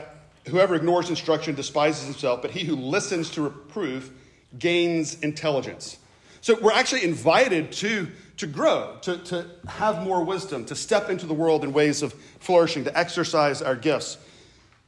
whoever 0.49 0.75
ignores 0.75 1.11
instruction 1.11 1.55
despises 1.55 2.07
himself, 2.07 2.41
but 2.41 2.51
he 2.51 2.65
who 2.65 2.75
listens 2.75 3.29
to 3.33 3.43
reproof 3.43 4.11
gains 4.59 5.21
intelligence. 5.21 5.99
So 6.41 6.59
we're 6.63 6.73
actually 6.73 7.05
invited 7.05 7.73
to, 7.73 8.09
to 8.39 8.47
grow, 8.47 8.97
to, 9.03 9.19
to 9.19 9.51
have 9.69 10.03
more 10.03 10.25
wisdom, 10.25 10.65
to 10.65 10.75
step 10.75 11.11
into 11.11 11.27
the 11.27 11.35
world 11.35 11.63
in 11.63 11.75
ways 11.75 12.03
of 12.03 12.15
flourishing, 12.39 12.85
to 12.85 12.99
exercise 12.99 13.61
our 13.61 13.77
gifts. 13.77 14.17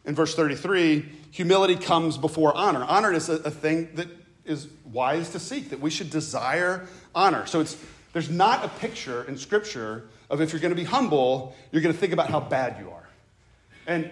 In 0.05 0.15
verse 0.15 0.35
33, 0.35 1.07
humility 1.31 1.77
comes 1.77 2.19
before 2.19 2.55
honor. 2.57 2.85
Honor 2.85 3.13
is 3.13 3.29
a, 3.29 3.35
a 3.35 3.51
thing 3.51 3.91
that 3.95 4.09
is 4.45 4.69
wise 4.85 5.31
to 5.31 5.39
seek, 5.39 5.71
that 5.71 5.81
we 5.81 5.91
should 5.91 6.11
desire 6.11 6.87
honor. 7.15 7.47
So 7.47 7.61
it's 7.61 7.77
there's 8.13 8.31
not 8.31 8.65
a 8.65 8.69
picture 8.69 9.25
in 9.25 9.39
Scripture 9.39 10.05
of 10.29 10.41
if 10.41 10.53
you're 10.53 10.61
going 10.61 10.75
to 10.75 10.81
be 10.81 10.85
humble, 10.85 11.55
you're 11.71 11.83
going 11.83 11.95
to 11.95 11.99
think 12.01 12.13
about 12.13 12.29
how 12.29 12.41
bad 12.41 12.77
you 12.81 12.91
are. 12.91 13.09
And 13.87 14.11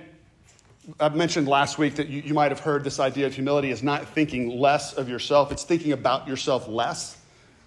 I 0.99 1.09
mentioned 1.11 1.49
last 1.49 1.77
week 1.79 1.97
that 1.97 2.09
you, 2.09 2.23
you 2.23 2.35
might 2.35 2.51
have 2.51 2.61
heard 2.61 2.83
this 2.83 2.99
idea 2.99 3.27
of 3.27 3.35
humility 3.35 3.71
is 3.71 3.83
not 3.83 4.09
thinking 4.09 4.59
less 4.59 4.95
of 4.95 5.09
yourself, 5.09 5.53
it's 5.53 5.65
thinking 5.65 5.93
about 5.93 6.27
yourself 6.27 6.67
less. 6.67 7.19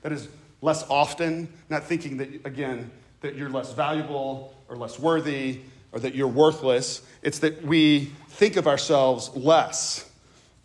That 0.01 0.12
is, 0.12 0.27
less 0.62 0.89
often, 0.89 1.51
not 1.70 1.84
thinking 1.84 2.18
that, 2.18 2.46
again, 2.46 2.89
that 3.22 3.36
you're 3.36 3.50
less 3.50 3.74
valuable 3.74 4.56
or 4.70 4.75
less 4.75 4.98
worthy 4.98 5.60
or 5.93 6.00
that 6.00 6.15
you're 6.15 6.27
worthless. 6.27 7.01
It's 7.21 7.39
that 7.39 7.63
we 7.63 8.12
think 8.29 8.57
of 8.57 8.67
ourselves 8.67 9.33
less, 9.35 10.09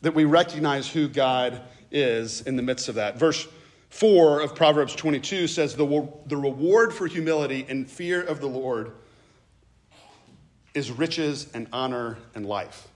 that 0.03 0.15
we 0.15 0.25
recognize 0.25 0.89
who 0.91 1.07
God 1.09 1.61
is 1.93 2.41
in 2.41 2.57
the 2.57 2.63
midst 2.63 2.89
of 2.89 2.97
that. 2.97 3.19
Verse 3.19 3.47
4 3.91 4.41
of 4.41 4.55
Proverbs 4.55 4.95
22 4.95 5.47
says, 5.47 5.77
the, 5.77 6.09
the 6.27 6.37
reward 6.37 6.93
for 6.93 7.07
humility 7.07 7.65
and 7.69 7.89
fear 7.89 8.23
of 8.23 8.41
the 8.41 8.47
Lord 8.47 8.93
is 10.75 10.91
riches 10.91 11.49
and 11.55 11.67
honor 11.73 12.19
and 12.35 12.47
life. 12.47 12.89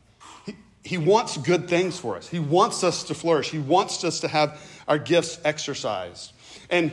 He, 0.46 0.54
he 0.84 0.98
wants 0.98 1.36
good 1.36 1.68
things 1.68 1.98
for 1.98 2.16
us. 2.16 2.28
He 2.28 2.38
wants 2.38 2.84
us 2.84 3.04
to 3.04 3.14
flourish. 3.14 3.50
He 3.50 3.58
wants 3.58 4.04
us 4.04 4.20
to 4.20 4.28
have 4.28 4.60
our 4.86 4.98
gifts 4.98 5.38
exercised. 5.44 6.32
And 6.70 6.92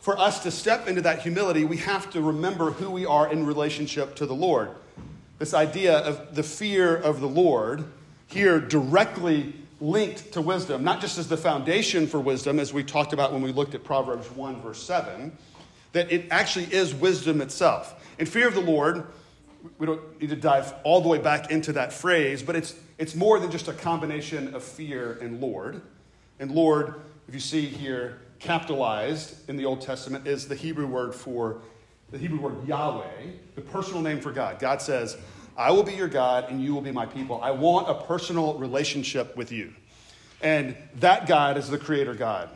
for 0.00 0.18
us 0.18 0.42
to 0.42 0.50
step 0.50 0.88
into 0.88 1.02
that 1.02 1.20
humility, 1.20 1.64
we 1.64 1.76
have 1.78 2.10
to 2.10 2.22
remember 2.22 2.70
who 2.72 2.90
we 2.90 3.04
are 3.06 3.30
in 3.30 3.46
relationship 3.46 4.14
to 4.16 4.26
the 4.26 4.34
Lord. 4.34 4.70
This 5.38 5.54
idea 5.54 5.98
of 5.98 6.34
the 6.34 6.42
fear 6.42 6.96
of 6.96 7.20
the 7.20 7.28
Lord 7.28 7.84
here 8.26 8.60
directly 8.60 9.54
linked 9.80 10.32
to 10.32 10.42
wisdom, 10.42 10.84
not 10.84 11.00
just 11.00 11.18
as 11.18 11.28
the 11.28 11.36
foundation 11.36 12.06
for 12.06 12.20
wisdom, 12.20 12.58
as 12.58 12.72
we 12.72 12.82
talked 12.82 13.12
about 13.12 13.32
when 13.32 13.42
we 13.42 13.52
looked 13.52 13.74
at 13.74 13.84
Proverbs 13.84 14.30
1, 14.30 14.60
verse 14.62 14.82
7, 14.82 15.36
that 15.92 16.10
it 16.10 16.26
actually 16.30 16.66
is 16.66 16.94
wisdom 16.94 17.40
itself. 17.40 18.06
In 18.18 18.26
fear 18.26 18.46
of 18.46 18.54
the 18.54 18.60
Lord, 18.60 19.06
we 19.78 19.86
don't 19.86 20.20
need 20.20 20.30
to 20.30 20.36
dive 20.36 20.72
all 20.84 21.00
the 21.00 21.08
way 21.08 21.18
back 21.18 21.50
into 21.50 21.72
that 21.72 21.92
phrase, 21.92 22.42
but 22.42 22.56
it's, 22.56 22.74
it's 22.98 23.14
more 23.14 23.38
than 23.38 23.50
just 23.50 23.68
a 23.68 23.72
combination 23.72 24.54
of 24.54 24.62
fear 24.62 25.18
and 25.20 25.40
Lord. 25.40 25.82
And 26.38 26.50
Lord, 26.52 27.00
if 27.28 27.34
you 27.34 27.40
see 27.40 27.66
here, 27.66 28.20
capitalized 28.40 29.48
in 29.48 29.56
the 29.56 29.64
Old 29.64 29.80
Testament, 29.82 30.26
is 30.26 30.48
the 30.48 30.56
Hebrew 30.56 30.86
word 30.86 31.14
for 31.14 31.62
the 32.10 32.18
Hebrew 32.18 32.40
word 32.40 32.66
Yahweh, 32.66 33.04
the 33.54 33.60
personal 33.60 34.02
name 34.02 34.20
for 34.20 34.32
God. 34.32 34.58
God 34.58 34.82
says, 34.82 35.16
I 35.56 35.70
will 35.70 35.82
be 35.82 35.92
your 35.92 36.08
God 36.08 36.50
and 36.50 36.60
you 36.60 36.74
will 36.74 36.80
be 36.80 36.90
my 36.90 37.06
people. 37.06 37.40
I 37.42 37.50
want 37.50 37.88
a 37.88 37.94
personal 38.06 38.54
relationship 38.54 39.36
with 39.36 39.52
you. 39.52 39.72
And 40.42 40.74
that 40.96 41.26
God 41.26 41.56
is 41.56 41.68
the 41.68 41.78
creator 41.78 42.14
God. 42.14 42.48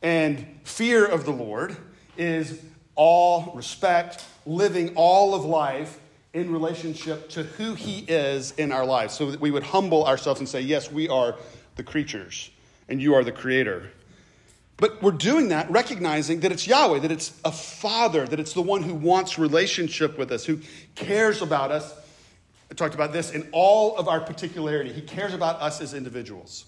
And 0.00 0.46
fear 0.64 1.04
of 1.04 1.24
the 1.24 1.32
Lord 1.32 1.76
is 2.16 2.62
all 2.94 3.52
respect, 3.54 4.24
living 4.46 4.92
all 4.94 5.34
of 5.34 5.44
life 5.44 5.98
in 6.32 6.52
relationship 6.52 7.28
to 7.30 7.42
who 7.42 7.74
he 7.74 8.04
is 8.06 8.52
in 8.52 8.70
our 8.70 8.86
lives. 8.86 9.14
So 9.14 9.30
that 9.30 9.40
we 9.40 9.50
would 9.50 9.64
humble 9.64 10.06
ourselves 10.06 10.38
and 10.38 10.48
say, 10.48 10.60
Yes, 10.60 10.90
we 10.90 11.08
are 11.08 11.34
the 11.74 11.82
creatures 11.82 12.50
and 12.88 13.02
you 13.02 13.14
are 13.14 13.24
the 13.24 13.32
creator. 13.32 13.90
But 14.78 15.02
we're 15.02 15.12
doing 15.12 15.48
that 15.48 15.70
recognizing 15.70 16.40
that 16.40 16.52
it's 16.52 16.66
Yahweh, 16.66 16.98
that 17.00 17.10
it's 17.10 17.32
a 17.44 17.52
father, 17.52 18.26
that 18.26 18.38
it's 18.38 18.52
the 18.52 18.62
one 18.62 18.82
who 18.82 18.94
wants 18.94 19.38
relationship 19.38 20.18
with 20.18 20.30
us, 20.30 20.44
who 20.44 20.60
cares 20.94 21.40
about 21.40 21.72
us 21.72 21.94
I 22.70 22.74
talked 22.74 22.94
about 22.94 23.12
this 23.12 23.30
in 23.30 23.48
all 23.52 23.96
of 23.96 24.08
our 24.08 24.20
particularity. 24.20 24.92
He 24.92 25.00
cares 25.00 25.34
about 25.34 25.60
us 25.60 25.80
as 25.80 25.94
individuals. 25.94 26.64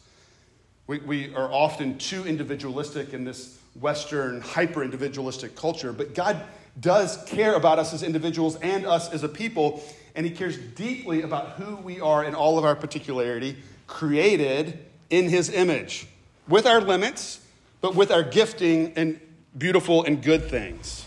We, 0.87 0.99
we 0.99 1.35
are 1.35 1.53
often 1.53 1.99
too 1.99 2.25
individualistic 2.25 3.13
in 3.13 3.25
this 3.25 3.59
Western, 3.81 4.41
hyper 4.41 4.83
individualistic 4.83 5.57
culture, 5.57 5.93
but 5.93 6.15
God 6.15 6.41
does 6.81 7.23
care 7.25 7.55
about 7.55 7.79
us 7.79 7.93
as 7.93 8.03
individuals 8.03 8.57
and 8.57 8.87
us 8.87 9.13
as 9.13 9.25
a 9.25 9.29
people, 9.29 9.83
and 10.15 10.25
He 10.25 10.33
cares 10.33 10.57
deeply 10.57 11.23
about 11.23 11.51
who 11.51 11.77
we 11.77 12.01
are 12.01 12.25
in 12.25 12.35
all 12.35 12.59
of 12.59 12.65
our 12.65 12.77
particularity, 12.77 13.57
created 13.87 14.79
in 15.11 15.29
His 15.29 15.51
image, 15.51 16.07
with 16.47 16.67
our 16.67 16.81
limits, 16.81 17.41
but 17.81 17.95
with 17.95 18.11
our 18.11 18.23
gifting 18.23 18.93
and 18.97 19.21
beautiful 19.57 20.05
and 20.05 20.23
good 20.23 20.49
things. 20.49 21.07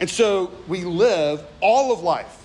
And 0.00 0.08
so 0.08 0.50
we 0.66 0.84
live 0.84 1.44
all 1.60 1.92
of 1.92 2.00
life 2.00 2.40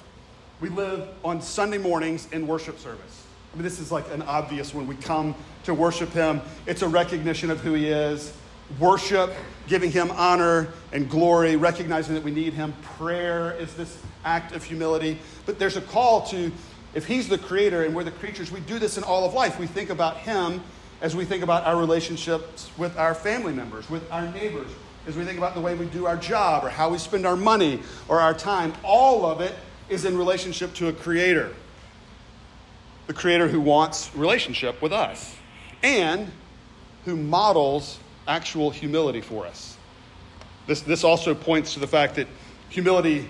we 0.61 0.69
live 0.69 1.09
on 1.23 1.41
Sunday 1.41 1.77
mornings 1.77 2.29
in 2.31 2.47
worship 2.47 2.79
service. 2.79 3.25
I 3.51 3.57
mean, 3.57 3.63
this 3.63 3.79
is 3.79 3.91
like 3.91 4.09
an 4.11 4.21
obvious 4.21 4.73
when 4.73 4.87
we 4.87 4.95
come 4.95 5.35
to 5.65 5.73
worship 5.73 6.11
Him. 6.11 6.41
It's 6.65 6.81
a 6.81 6.87
recognition 6.87 7.51
of 7.51 7.59
who 7.59 7.73
He 7.73 7.89
is. 7.89 8.33
Worship, 8.79 9.33
giving 9.67 9.91
Him 9.91 10.11
honor 10.11 10.69
and 10.93 11.09
glory, 11.09 11.57
recognizing 11.57 12.15
that 12.15 12.23
we 12.23 12.31
need 12.31 12.53
Him. 12.53 12.73
Prayer 12.97 13.51
is 13.59 13.73
this 13.75 14.01
act 14.23 14.55
of 14.55 14.63
humility. 14.63 15.19
But 15.45 15.59
there's 15.59 15.75
a 15.75 15.81
call 15.81 16.25
to, 16.27 16.51
if 16.93 17.05
He's 17.05 17.27
the 17.27 17.37
creator 17.37 17.83
and 17.83 17.93
we're 17.93 18.05
the 18.05 18.11
creatures, 18.11 18.49
we 18.49 18.61
do 18.61 18.79
this 18.79 18.97
in 18.97 19.03
all 19.03 19.25
of 19.25 19.33
life. 19.33 19.59
We 19.59 19.67
think 19.67 19.89
about 19.89 20.17
Him 20.17 20.63
as 21.01 21.15
we 21.15 21.25
think 21.25 21.43
about 21.43 21.65
our 21.65 21.77
relationships 21.77 22.69
with 22.77 22.97
our 22.97 23.13
family 23.13 23.53
members, 23.53 23.89
with 23.89 24.09
our 24.11 24.31
neighbors, 24.31 24.69
as 25.07 25.15
we 25.15 25.23
think 25.23 25.37
about 25.37 25.53
the 25.53 25.61
way 25.61 25.75
we 25.75 25.85
do 25.87 26.05
our 26.05 26.17
job 26.17 26.63
or 26.63 26.69
how 26.69 26.89
we 26.89 26.97
spend 26.97 27.25
our 27.25 27.35
money 27.35 27.79
or 28.07 28.19
our 28.19 28.33
time. 28.33 28.73
All 28.83 29.25
of 29.25 29.41
it 29.41 29.53
is 29.89 30.05
in 30.05 30.17
relationship 30.17 30.73
to 30.75 30.87
a 30.87 30.93
creator. 30.93 31.53
The 33.07 33.13
creator 33.13 33.47
who 33.47 33.61
wants 33.61 34.15
relationship 34.15 34.81
with 34.81 34.91
us 34.91 35.35
and 35.83 36.31
who 37.05 37.15
models 37.15 37.99
actual 38.27 38.71
humility 38.71 39.21
for 39.21 39.45
us. 39.45 39.77
This, 40.65 40.81
this 40.81 41.03
also 41.03 41.35
points 41.35 41.75
to 41.75 41.79
the 41.79 41.87
fact 41.87 42.15
that 42.15 42.27
humility 42.69 43.29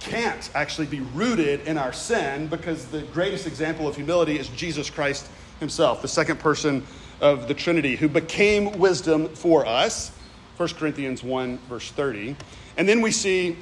can't 0.00 0.50
actually 0.54 0.86
be 0.86 1.00
rooted 1.00 1.60
in 1.60 1.78
our 1.78 1.92
sin 1.92 2.48
because 2.48 2.86
the 2.86 3.02
greatest 3.02 3.46
example 3.46 3.86
of 3.86 3.94
humility 3.94 4.38
is 4.38 4.48
Jesus 4.48 4.90
Christ 4.90 5.28
himself, 5.60 6.02
the 6.02 6.08
second 6.08 6.38
person 6.40 6.86
of 7.20 7.48
the 7.48 7.54
Trinity, 7.54 7.96
who 7.96 8.08
became 8.08 8.78
wisdom 8.78 9.28
for 9.28 9.66
us. 9.66 10.12
1 10.56 10.68
Corinthians 10.70 11.22
1, 11.22 11.58
verse 11.68 11.90
30. 11.90 12.36
And 12.76 12.88
then 12.88 13.00
we 13.00 13.10
see 13.10 13.56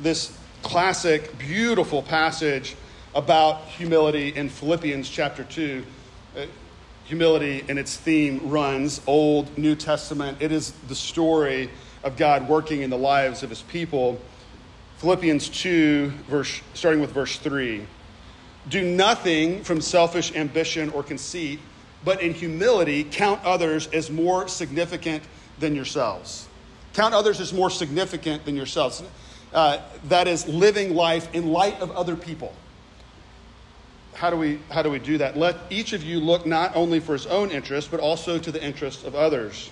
this 0.00 0.36
classic, 0.62 1.38
beautiful 1.38 2.02
passage 2.02 2.76
about 3.14 3.64
humility 3.64 4.28
in 4.30 4.48
Philippians 4.48 5.08
chapter 5.08 5.44
2. 5.44 5.84
Uh, 6.36 6.46
humility 7.04 7.64
and 7.68 7.78
its 7.78 7.96
theme 7.96 8.40
runs 8.48 9.00
Old, 9.06 9.56
New 9.56 9.76
Testament. 9.76 10.38
It 10.40 10.52
is 10.52 10.72
the 10.88 10.94
story 10.94 11.70
of 12.02 12.16
God 12.16 12.48
working 12.48 12.82
in 12.82 12.90
the 12.90 12.98
lives 12.98 13.42
of 13.42 13.50
his 13.50 13.62
people. 13.62 14.18
Philippians 14.98 15.48
2, 15.50 16.10
verse, 16.28 16.60
starting 16.72 17.00
with 17.00 17.10
verse 17.12 17.36
3. 17.36 17.86
Do 18.68 18.82
nothing 18.82 19.62
from 19.62 19.80
selfish 19.80 20.34
ambition 20.34 20.90
or 20.90 21.02
conceit, 21.02 21.60
but 22.04 22.22
in 22.22 22.34
humility 22.34 23.04
count 23.04 23.44
others 23.44 23.86
as 23.88 24.10
more 24.10 24.48
significant 24.48 25.22
than 25.58 25.74
yourselves. 25.74 26.48
Count 26.94 27.14
others 27.14 27.40
as 27.40 27.52
more 27.52 27.70
significant 27.70 28.44
than 28.44 28.56
yourselves. 28.56 29.02
Uh, 29.52 29.78
that 30.04 30.26
is 30.26 30.48
living 30.48 30.94
life 30.94 31.32
in 31.34 31.52
light 31.52 31.80
of 31.80 31.90
other 31.92 32.16
people. 32.16 32.52
How 34.14 34.30
do, 34.30 34.36
we, 34.36 34.60
how 34.70 34.82
do 34.82 34.90
we 34.90 35.00
do 35.00 35.18
that? 35.18 35.36
Let 35.36 35.56
each 35.70 35.92
of 35.92 36.02
you 36.02 36.20
look 36.20 36.46
not 36.46 36.74
only 36.76 37.00
for 37.00 37.12
his 37.12 37.26
own 37.26 37.50
interest, 37.50 37.90
but 37.90 38.00
also 38.00 38.38
to 38.38 38.52
the 38.52 38.62
interest 38.62 39.04
of 39.04 39.14
others. 39.14 39.70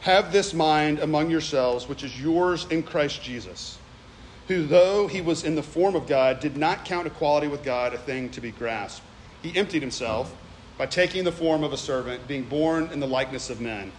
Have 0.00 0.32
this 0.32 0.52
mind 0.52 0.98
among 0.98 1.30
yourselves, 1.30 1.88
which 1.88 2.02
is 2.02 2.20
yours 2.20 2.66
in 2.70 2.82
Christ 2.82 3.22
Jesus, 3.22 3.78
who, 4.48 4.66
though 4.66 5.06
he 5.06 5.20
was 5.20 5.44
in 5.44 5.54
the 5.54 5.62
form 5.62 5.94
of 5.94 6.06
God, 6.06 6.40
did 6.40 6.56
not 6.56 6.84
count 6.84 7.06
equality 7.06 7.48
with 7.48 7.62
God 7.62 7.94
a 7.94 7.98
thing 7.98 8.30
to 8.30 8.40
be 8.40 8.50
grasped. 8.50 9.04
He 9.42 9.56
emptied 9.56 9.82
himself 9.82 10.34
by 10.78 10.86
taking 10.86 11.24
the 11.24 11.32
form 11.32 11.64
of 11.64 11.72
a 11.72 11.76
servant, 11.76 12.26
being 12.26 12.44
born 12.44 12.90
in 12.92 13.00
the 13.00 13.06
likeness 13.06 13.50
of 13.50 13.60
men 13.60 13.92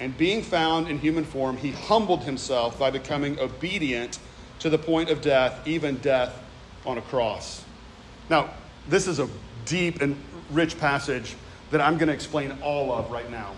and 0.00 0.16
being 0.16 0.42
found 0.42 0.88
in 0.88 0.98
human 0.98 1.24
form, 1.24 1.56
he 1.56 1.70
humbled 1.70 2.24
himself 2.24 2.78
by 2.78 2.90
becoming 2.90 3.38
obedient 3.38 4.18
to 4.58 4.68
the 4.68 4.78
point 4.78 5.10
of 5.10 5.20
death, 5.20 5.66
even 5.66 5.96
death 5.98 6.42
on 6.84 6.98
a 6.98 7.02
cross. 7.02 7.64
Now, 8.28 8.50
this 8.88 9.06
is 9.06 9.18
a 9.18 9.28
deep 9.64 10.02
and 10.02 10.16
rich 10.50 10.78
passage 10.78 11.36
that 11.70 11.80
I'm 11.80 11.96
going 11.96 12.08
to 12.08 12.14
explain 12.14 12.56
all 12.62 12.92
of 12.92 13.10
right 13.10 13.30
now. 13.30 13.52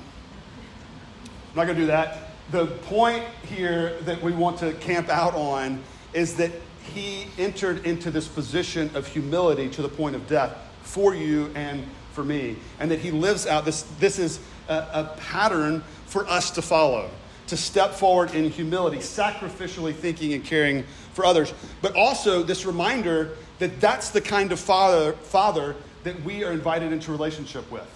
I'm 1.51 1.57
not 1.57 1.65
going 1.65 1.77
to 1.77 1.83
do 1.83 1.87
that. 1.89 2.31
The 2.51 2.67
point 2.67 3.25
here 3.49 3.99
that 4.03 4.23
we 4.23 4.33
want 4.33 4.59
to 4.59 4.73
camp 4.75 5.09
out 5.09 5.35
on 5.35 5.83
is 6.17 6.35
that 6.37 6.51
he 6.95 7.27
entered 7.37 7.87
into 7.87 8.11
this 8.11 8.27
position 8.27 8.91
of 8.95 9.07
humility 9.07 9.69
to 9.69 9.83
the 9.83 9.89
point 9.89 10.17
of 10.17 10.27
death 10.27 10.57
for 10.83 11.15
you 11.15 11.51
and 11.55 11.85
for 12.13 12.25
me, 12.25 12.57
and 12.81 12.91
that 12.91 12.99
he 12.99 13.11
lives 13.11 13.47
out 13.47 13.67
this. 13.67 13.83
This 14.01 14.19
is 14.19 14.41
a, 14.69 14.75
a 14.75 15.17
pattern 15.19 15.85
for 16.07 16.27
us 16.27 16.51
to 16.53 16.63
follow, 16.63 17.11
to 17.49 17.57
step 17.57 17.93
forward 17.93 18.35
in 18.35 18.49
humility, 18.51 18.97
sacrificially 18.97 19.95
thinking 19.95 20.33
and 20.33 20.43
caring 20.43 20.85
for 21.13 21.27
others. 21.27 21.53
But 21.83 21.95
also 21.95 22.43
this 22.43 22.65
reminder 22.65 23.37
that 23.59 23.79
that's 23.79 24.09
the 24.09 24.23
kind 24.23 24.53
of 24.53 24.59
father, 24.59 25.13
father 25.13 25.77
that 26.05 26.23
we 26.23 26.45
are 26.45 26.53
invited 26.53 26.93
into 26.93 27.13
relationship 27.13 27.71
with. 27.71 27.87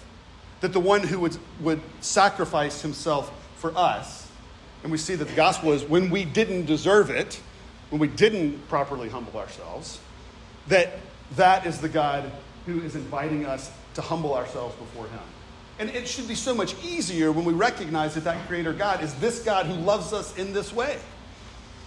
That 0.61 0.75
the 0.75 0.81
one 0.81 1.00
who 1.00 1.21
would, 1.21 1.39
would 1.61 1.81
sacrifice 2.00 2.83
himself 2.83 3.33
for 3.57 3.75
us, 3.75 4.29
and 4.83 4.93
we 4.93 4.99
see 4.99 5.15
that 5.15 5.29
the 5.29 5.37
gospel 5.37 5.73
is 5.73 5.85
when 5.85 6.11
we 6.11 6.27
didn't 6.27 6.67
deserve 6.67 7.09
it, 7.09 7.41
when 7.90 8.00
we 8.00 8.09
didn't 8.09 8.68
properly 8.68 9.09
humble 9.09 9.38
ourselves, 9.38 10.00
that 10.68 10.99
that 11.37 11.66
is 11.66 11.80
the 11.80 11.88
God 11.88 12.30
who 12.66 12.80
is 12.82 12.94
inviting 12.94 13.47
us 13.47 13.70
to 13.94 14.02
humble 14.02 14.35
ourselves 14.35 14.75
before 14.76 15.06
him. 15.06 15.20
And 15.78 15.90
it 15.90 16.06
should 16.06 16.28
be 16.28 16.35
so 16.35 16.54
much 16.54 16.75
easier 16.85 17.32
when 17.32 17.44
we 17.44 17.52
recognize 17.52 18.14
that 18.14 18.25
that 18.25 18.47
Creator 18.47 18.75
God 18.75 19.02
is 19.02 19.14
this 19.14 19.42
God 19.42 19.66
who 19.66 19.75
loves 19.75 20.12
us 20.12 20.37
in 20.37 20.52
this 20.52 20.73
way. 20.73 20.99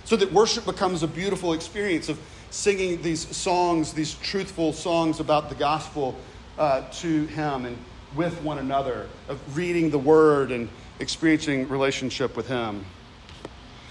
So 0.05 0.15
that 0.17 0.31
worship 0.33 0.65
becomes 0.65 1.03
a 1.03 1.07
beautiful 1.07 1.53
experience 1.53 2.09
of 2.09 2.19
singing 2.49 3.01
these 3.01 3.25
songs, 3.35 3.93
these 3.93 4.15
truthful 4.15 4.73
songs 4.73 5.19
about 5.19 5.49
the 5.49 5.55
gospel 5.55 6.15
uh, 6.57 6.81
to 6.91 7.25
Him 7.27 7.65
and 7.65 7.77
with 8.15 8.39
one 8.41 8.59
another, 8.59 9.07
of 9.27 9.57
reading 9.57 9.89
the 9.89 9.97
Word 9.97 10.51
and 10.51 10.69
experiencing 10.99 11.67
relationship 11.69 12.35
with 12.35 12.47
Him. 12.47 12.85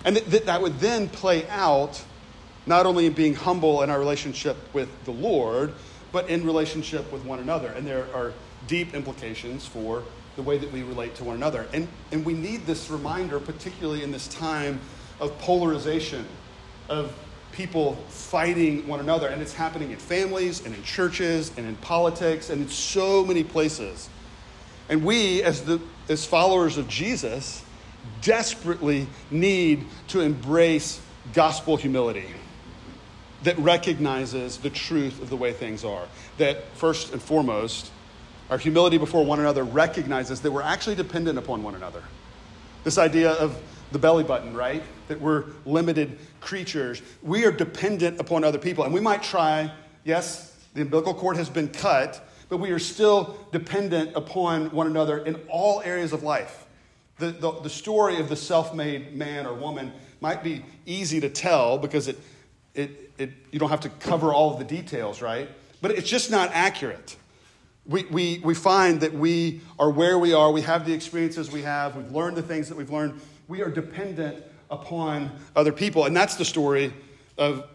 And 0.05 0.17
th- 0.17 0.31
th- 0.31 0.45
that 0.45 0.61
would 0.61 0.79
then 0.81 1.09
play 1.09 1.49
out 1.49 2.03
not 2.67 2.87
only 2.87 3.07
in 3.07 3.13
being 3.13 3.35
humble 3.35 3.83
in 3.83 3.91
our 3.91 3.99
relationship 3.99 4.57
with 4.73 4.89
the 5.05 5.11
Lord, 5.11 5.75
but 6.13 6.29
in 6.29 6.45
relationship 6.45 7.11
with 7.13 7.25
one 7.25 7.39
another. 7.39 7.69
And 7.69 7.87
there 7.87 8.07
are 8.15 8.33
deep 8.67 8.95
implications 8.95 9.67
for 9.67 10.05
the 10.37 10.43
way 10.43 10.59
that 10.59 10.71
we 10.73 10.83
relate 10.83 11.15
to 11.17 11.25
one 11.25 11.37
another. 11.37 11.67
And, 11.73 11.89
and 12.11 12.25
we 12.25 12.35
need 12.35 12.67
this 12.67 12.91
reminder, 12.91 13.41
particularly 13.41 14.03
in 14.03 14.13
this 14.13 14.29
time 14.29 14.81
of 15.21 15.37
polarization, 15.39 16.27
of 16.89 17.15
people 17.53 17.95
fighting 18.09 18.87
one 18.87 19.01
another. 19.01 19.29
And 19.29 19.43
it's 19.43 19.53
happening 19.53 19.91
in 19.91 19.99
families 19.99 20.65
and 20.65 20.75
in 20.75 20.83
churches 20.83 21.53
and 21.57 21.67
in 21.67 21.77
politics 21.77 22.51
and 22.51 22.63
in 22.63 22.69
so 22.69 23.25
many 23.25 23.45
places. 23.45 24.09
And 24.89 25.05
we, 25.05 25.43
as, 25.43 25.63
the, 25.63 25.81
as 26.09 26.25
followers 26.25 26.79
of 26.79 26.89
Jesus, 26.89 27.62
desperately 28.23 29.07
need 29.31 29.85
to 30.09 30.21
embrace 30.21 31.01
gospel 31.33 31.77
humility 31.77 32.27
that 33.43 33.59
recognizes 33.59 34.59
the 34.59 34.71
truth 34.71 35.21
of 35.21 35.29
the 35.29 35.37
way 35.37 35.53
things 35.53 35.85
are. 35.85 36.07
That 36.39 36.65
first 36.75 37.13
and 37.13 37.21
foremost, 37.21 37.91
our 38.51 38.59
humility 38.59 38.99
before 38.99 39.25
one 39.25 39.41
another 39.41 39.65
recognizes 39.65 40.41
that 40.43 40.51
we're 40.51 40.63
actually 40.63 40.95
dependent 40.95 41.39
upon 41.39 41.63
one 41.63 41.75
another. 41.75 42.03
This 42.85 42.99
idea 42.99 43.33
of 43.33 43.61
the 43.91 43.99
belly 43.99 44.25
button, 44.25 44.55
right? 44.55 44.83
That 45.09 45.21
we're 45.21 45.45
limited 45.67 46.19
creatures. 46.41 47.03
We 47.23 47.45
are 47.45 47.53
dependent 47.53 48.21
upon 48.21 48.45
other 48.45 48.59
people. 48.59 48.85
And 48.85 48.95
we 48.95 49.01
might 49.01 49.23
try, 49.23 49.73
yes, 50.05 50.57
the 50.75 50.83
umbilical 50.83 51.15
cord 51.15 51.37
has 51.37 51.51
been 51.51 51.69
cut, 51.69 52.27
but 52.49 52.59
we 52.59 52.71
are 52.71 52.79
still 52.79 53.39
dependent 53.53 54.15
upon 54.15 54.71
one 54.71 54.87
another 54.87 55.19
in 55.19 55.37
all 55.49 55.81
areas 55.83 56.13
of 56.13 56.23
life. 56.23 56.62
The, 57.23 57.31
the, 57.31 57.53
the 57.61 57.71
story 57.71 58.19
of 58.19 58.29
the 58.29 58.35
self 58.35 58.75
made 58.75 59.15
man 59.15 59.47
or 59.47 59.55
woman 59.55 59.93
might 60.21 60.43
be 60.43 60.65
easy 60.87 61.21
to 61.21 61.29
tell 61.29 61.79
because 61.79 62.09
it, 62.09 62.19
it, 62.75 63.13
it, 63.17 63.31
you 63.53 63.61
don't 63.61 63.71
have 63.71 63.83
to 63.83 63.91
cover 63.91 64.35
all 64.35 64.53
of 64.53 64.59
the 64.59 64.65
details, 64.65 65.23
right? 65.23 65.49
But 65.81 65.93
it's 65.93 66.11
just 66.11 66.33
not 66.33 66.51
accurate. 66.53 67.15
We, 67.87 68.07
we, 68.07 68.41
we 68.43 68.55
find 68.55 69.03
that 69.03 69.13
we 69.13 69.61
are 69.79 69.89
where 69.89 70.19
we 70.19 70.35
are, 70.35 70.51
we 70.51 70.63
have 70.63 70.85
the 70.85 70.93
experiences 70.93 71.49
we 71.49 71.63
have, 71.63 71.95
we've 71.95 72.11
learned 72.11 72.37
the 72.37 72.43
things 72.43 72.69
that 72.71 72.77
we've 72.77 72.91
learned. 72.91 73.21
We 73.47 73.63
are 73.63 73.71
dependent 73.71 74.43
upon 74.69 75.31
other 75.55 75.71
people. 75.71 76.07
And 76.07 76.17
that's 76.17 76.35
the 76.35 76.45
story 76.45 76.93
of 77.39 77.69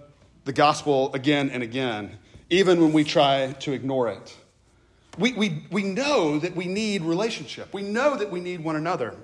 the 0.43 0.51
gospel 0.51 1.13
again 1.13 1.51
and 1.51 1.63
again, 1.63 2.19
even 2.49 2.81
when 2.81 2.91
we 2.91 3.05
try 3.05 3.53
to 3.61 3.71
ignore 3.71 4.09
it. 4.09 4.35
We, 5.17 5.31
we, 5.31 5.63
we 5.71 5.83
know 5.83 6.37
that 6.37 6.53
we 6.53 6.65
need 6.65 7.03
relationship, 7.03 7.73
we 7.73 7.83
know 7.83 8.17
that 8.17 8.29
we 8.29 8.41
need 8.41 8.61
one 8.61 8.75
another. 8.75 9.15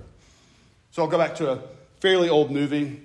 So 0.94 1.02
I'll 1.02 1.10
go 1.10 1.18
back 1.18 1.34
to 1.38 1.54
a 1.54 1.60
fairly 2.02 2.30
old 2.30 2.52
movie. 2.52 3.02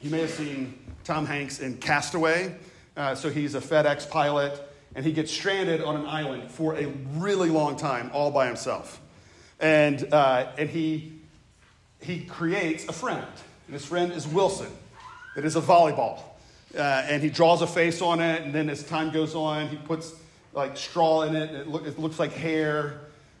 You 0.00 0.10
may 0.10 0.22
have 0.22 0.30
seen 0.30 0.76
Tom 1.04 1.24
Hanks 1.24 1.60
in 1.60 1.76
Castaway. 1.76 2.56
Uh, 2.96 3.14
so 3.14 3.30
he's 3.30 3.54
a 3.54 3.60
FedEx 3.60 4.10
pilot, 4.10 4.60
and 4.96 5.06
he 5.06 5.12
gets 5.12 5.30
stranded 5.30 5.80
on 5.80 5.94
an 5.94 6.04
island 6.04 6.50
for 6.50 6.74
a 6.74 6.86
really 7.14 7.48
long 7.48 7.76
time, 7.76 8.10
all 8.12 8.32
by 8.32 8.48
himself. 8.48 9.00
And, 9.60 10.12
uh, 10.12 10.50
and 10.58 10.68
he, 10.68 11.12
he 12.00 12.24
creates 12.24 12.88
a 12.88 12.92
friend, 12.92 13.24
and 13.68 13.72
his 13.72 13.84
friend 13.84 14.10
is 14.10 14.26
Wilson. 14.26 14.72
It 15.36 15.44
is 15.44 15.54
a 15.54 15.60
volleyball. 15.60 16.18
Uh, 16.76 16.80
and 16.80 17.22
he 17.22 17.30
draws 17.30 17.62
a 17.62 17.68
face 17.68 18.02
on 18.02 18.18
it, 18.18 18.42
and 18.42 18.52
then 18.52 18.68
as 18.68 18.82
time 18.82 19.12
goes 19.12 19.36
on, 19.36 19.68
he 19.68 19.76
puts 19.76 20.12
like 20.54 20.76
straw 20.76 21.22
in 21.22 21.36
it, 21.36 21.50
and 21.50 21.58
it, 21.58 21.68
look, 21.68 21.86
it 21.86 22.00
looks 22.00 22.18
like 22.18 22.32
hair. 22.32 22.98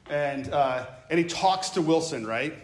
And, 0.08 0.52
uh, 0.52 0.86
and 1.10 1.18
he 1.18 1.24
talks 1.24 1.70
to 1.70 1.82
Wilson, 1.82 2.24
right? 2.24 2.54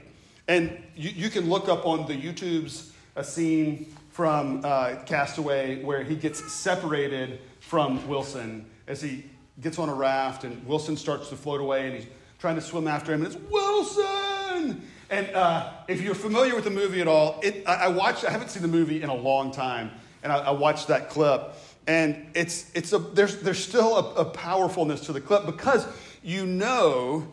And 0.46 0.82
you, 0.94 1.10
you 1.10 1.30
can 1.30 1.48
look 1.48 1.68
up 1.68 1.86
on 1.86 2.06
the 2.06 2.14
YouTube's 2.14 2.92
a 3.16 3.24
scene 3.24 3.94
from 4.10 4.60
uh, 4.64 4.96
Castaway 5.06 5.82
where 5.82 6.02
he 6.02 6.16
gets 6.16 6.52
separated 6.52 7.40
from 7.60 8.06
Wilson 8.08 8.66
as 8.86 9.00
he 9.00 9.24
gets 9.60 9.78
on 9.78 9.88
a 9.88 9.94
raft 9.94 10.44
and 10.44 10.64
Wilson 10.66 10.96
starts 10.96 11.28
to 11.30 11.36
float 11.36 11.60
away 11.60 11.86
and 11.86 11.96
he's 11.96 12.06
trying 12.38 12.56
to 12.56 12.60
swim 12.60 12.86
after 12.86 13.12
him 13.12 13.24
and 13.24 13.34
it's 13.34 13.42
Wilson! 13.50 14.82
And 15.10 15.30
uh, 15.34 15.70
if 15.88 16.00
you're 16.00 16.14
familiar 16.14 16.54
with 16.54 16.64
the 16.64 16.70
movie 16.70 17.00
at 17.00 17.08
all, 17.08 17.38
it, 17.42 17.62
I, 17.66 17.74
I, 17.74 17.88
watched, 17.88 18.24
I 18.24 18.30
haven't 18.30 18.50
seen 18.50 18.62
the 18.62 18.68
movie 18.68 19.02
in 19.02 19.10
a 19.10 19.14
long 19.14 19.52
time, 19.52 19.90
and 20.22 20.32
I, 20.32 20.38
I 20.38 20.50
watched 20.50 20.88
that 20.88 21.10
clip. 21.10 21.54
And 21.86 22.26
it's, 22.34 22.70
it's 22.74 22.92
a, 22.92 22.98
there's, 22.98 23.40
there's 23.40 23.62
still 23.62 23.96
a, 23.96 24.22
a 24.22 24.24
powerfulness 24.24 25.02
to 25.02 25.12
the 25.12 25.20
clip 25.20 25.44
because 25.44 25.86
you 26.22 26.46
know 26.46 27.28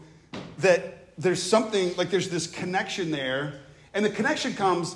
that 0.60 1.00
there's 1.21 1.41
something, 1.41 1.95
like 1.97 2.10
there's 2.10 2.29
this 2.29 2.47
connection 2.47 3.12
there. 3.12 3.53
And 3.93 4.03
the 4.03 4.10
connection 4.10 4.53
comes 4.53 4.95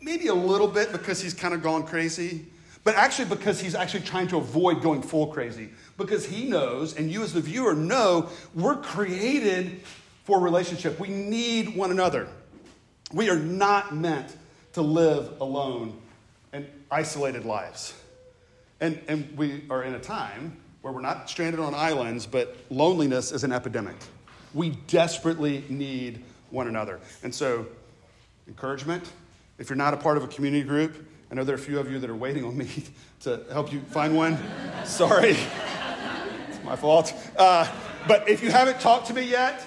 maybe 0.00 0.28
a 0.28 0.34
little 0.34 0.68
bit 0.68 0.92
because 0.92 1.20
he's 1.20 1.34
kind 1.34 1.52
of 1.54 1.62
gone 1.62 1.84
crazy, 1.84 2.46
but 2.84 2.94
actually 2.94 3.28
because 3.28 3.60
he's 3.60 3.74
actually 3.74 4.04
trying 4.04 4.28
to 4.28 4.36
avoid 4.36 4.80
going 4.80 5.02
full 5.02 5.26
crazy. 5.26 5.70
Because 5.96 6.24
he 6.24 6.44
knows, 6.44 6.94
and 6.96 7.10
you 7.10 7.22
as 7.22 7.32
the 7.32 7.40
viewer 7.40 7.74
know, 7.74 8.28
we're 8.54 8.76
created 8.76 9.80
for 10.24 10.38
relationship. 10.38 11.00
We 11.00 11.08
need 11.08 11.74
one 11.74 11.90
another. 11.90 12.28
We 13.12 13.28
are 13.28 13.38
not 13.38 13.94
meant 13.94 14.36
to 14.74 14.82
live 14.82 15.40
alone 15.40 16.00
and 16.52 16.68
isolated 16.90 17.44
lives. 17.44 17.94
And, 18.80 19.00
and 19.08 19.36
we 19.36 19.64
are 19.70 19.82
in 19.82 19.94
a 19.94 20.00
time 20.00 20.58
where 20.82 20.92
we're 20.92 21.00
not 21.00 21.28
stranded 21.28 21.58
on 21.58 21.74
islands, 21.74 22.26
but 22.26 22.56
loneliness 22.70 23.32
is 23.32 23.42
an 23.42 23.50
epidemic. 23.50 23.96
We 24.56 24.70
desperately 24.86 25.64
need 25.68 26.24
one 26.48 26.66
another. 26.66 26.98
And 27.22 27.34
so, 27.34 27.66
encouragement, 28.48 29.04
if 29.58 29.68
you're 29.68 29.76
not 29.76 29.92
a 29.92 29.98
part 29.98 30.16
of 30.16 30.24
a 30.24 30.28
community 30.28 30.66
group, 30.66 31.06
I 31.30 31.34
know 31.34 31.44
there 31.44 31.54
are 31.54 31.58
a 31.58 31.60
few 31.60 31.78
of 31.78 31.90
you 31.92 31.98
that 31.98 32.08
are 32.08 32.16
waiting 32.16 32.42
on 32.42 32.56
me 32.56 32.66
to 33.20 33.44
help 33.52 33.70
you 33.70 33.82
find 33.82 34.16
one. 34.16 34.38
Sorry, 34.86 35.36
it's 36.48 36.64
my 36.64 36.74
fault. 36.74 37.12
Uh, 37.36 37.70
but 38.08 38.30
if 38.30 38.42
you 38.42 38.50
haven't 38.50 38.80
talked 38.80 39.08
to 39.08 39.12
me 39.12 39.24
yet, 39.24 39.62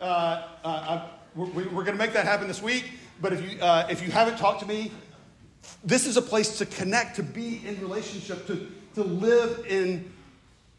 uh, 0.00 0.44
uh, 0.64 1.08
we're, 1.34 1.68
we're 1.68 1.84
going 1.84 1.98
to 1.98 2.02
make 2.02 2.14
that 2.14 2.24
happen 2.24 2.48
this 2.48 2.62
week. 2.62 2.86
But 3.20 3.34
if 3.34 3.52
you, 3.52 3.60
uh, 3.60 3.86
if 3.90 4.02
you 4.02 4.10
haven't 4.10 4.38
talked 4.38 4.60
to 4.60 4.66
me, 4.66 4.92
this 5.84 6.06
is 6.06 6.16
a 6.16 6.22
place 6.22 6.56
to 6.56 6.64
connect, 6.64 7.16
to 7.16 7.22
be 7.22 7.60
in 7.66 7.78
relationship, 7.82 8.46
to, 8.46 8.66
to 8.94 9.04
live 9.04 9.66
in 9.68 10.10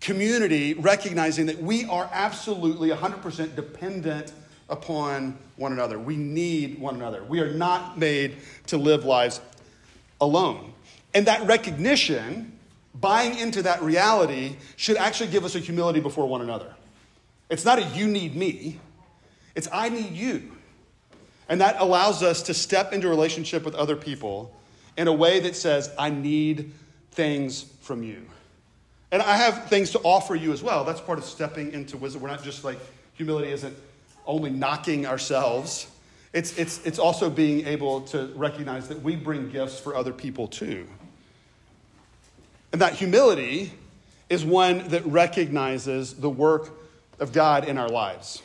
community, 0.03 0.73
recognizing 0.73 1.45
that 1.45 1.61
we 1.61 1.85
are 1.85 2.09
absolutely 2.11 2.89
100% 2.89 3.55
dependent 3.55 4.33
upon 4.69 5.37
one 5.55 5.71
another. 5.71 5.97
We 5.97 6.17
need 6.17 6.77
one 6.77 6.95
another. 6.95 7.23
We 7.23 7.39
are 7.39 7.51
not 7.51 7.97
made 7.97 8.37
to 8.67 8.77
live 8.77 9.05
lives 9.05 9.39
alone. 10.19 10.73
And 11.13 11.25
that 11.27 11.47
recognition, 11.47 12.57
buying 12.93 13.37
into 13.37 13.61
that 13.61 13.81
reality, 13.81 14.57
should 14.75 14.97
actually 14.97 15.29
give 15.29 15.45
us 15.45 15.55
a 15.55 15.59
humility 15.59 16.01
before 16.01 16.27
one 16.27 16.41
another. 16.41 16.73
It's 17.49 17.63
not 17.63 17.79
a 17.79 17.83
you 17.83 18.07
need 18.07 18.35
me, 18.35 18.79
it's 19.55 19.69
I 19.71 19.87
need 19.87 20.11
you. 20.11 20.51
And 21.47 21.61
that 21.61 21.79
allows 21.79 22.23
us 22.23 22.43
to 22.43 22.53
step 22.53 22.91
into 22.93 23.07
relationship 23.07 23.63
with 23.63 23.75
other 23.75 23.95
people 23.95 24.53
in 24.97 25.07
a 25.07 25.13
way 25.13 25.39
that 25.41 25.55
says, 25.55 25.91
I 25.97 26.09
need 26.09 26.71
things 27.11 27.65
from 27.81 28.03
you. 28.03 28.25
And 29.13 29.21
I 29.21 29.37
have 29.37 29.65
things 29.65 29.91
to 29.91 29.99
offer 29.99 30.33
you 30.33 30.51
as 30.53 30.63
well. 30.63 30.83
That's 30.83 30.99
part 30.99 31.19
of 31.19 31.23
stepping 31.23 31.71
into 31.71 31.97
wisdom. 31.97 32.23
We're 32.23 32.29
not 32.29 32.43
just 32.43 32.63
like, 32.63 32.79
humility 33.13 33.51
isn't 33.51 33.77
only 34.25 34.49
knocking 34.49 35.05
ourselves. 35.05 35.85
It's, 36.33 36.57
it's, 36.57 36.83
it's 36.83 36.97
also 36.97 37.29
being 37.29 37.67
able 37.67 38.01
to 38.07 38.33
recognize 38.35 38.87
that 38.87 39.03
we 39.03 39.15
bring 39.15 39.51
gifts 39.51 39.79
for 39.79 39.95
other 39.95 40.11
people 40.11 40.47
too. 40.47 40.87
And 42.71 42.81
that 42.81 42.93
humility 42.93 43.73
is 44.31 44.43
one 44.43 44.87
that 44.87 45.05
recognizes 45.05 46.15
the 46.15 46.29
work 46.31 46.71
of 47.19 47.31
God 47.31 47.67
in 47.67 47.77
our 47.77 47.89
lives. 47.89 48.41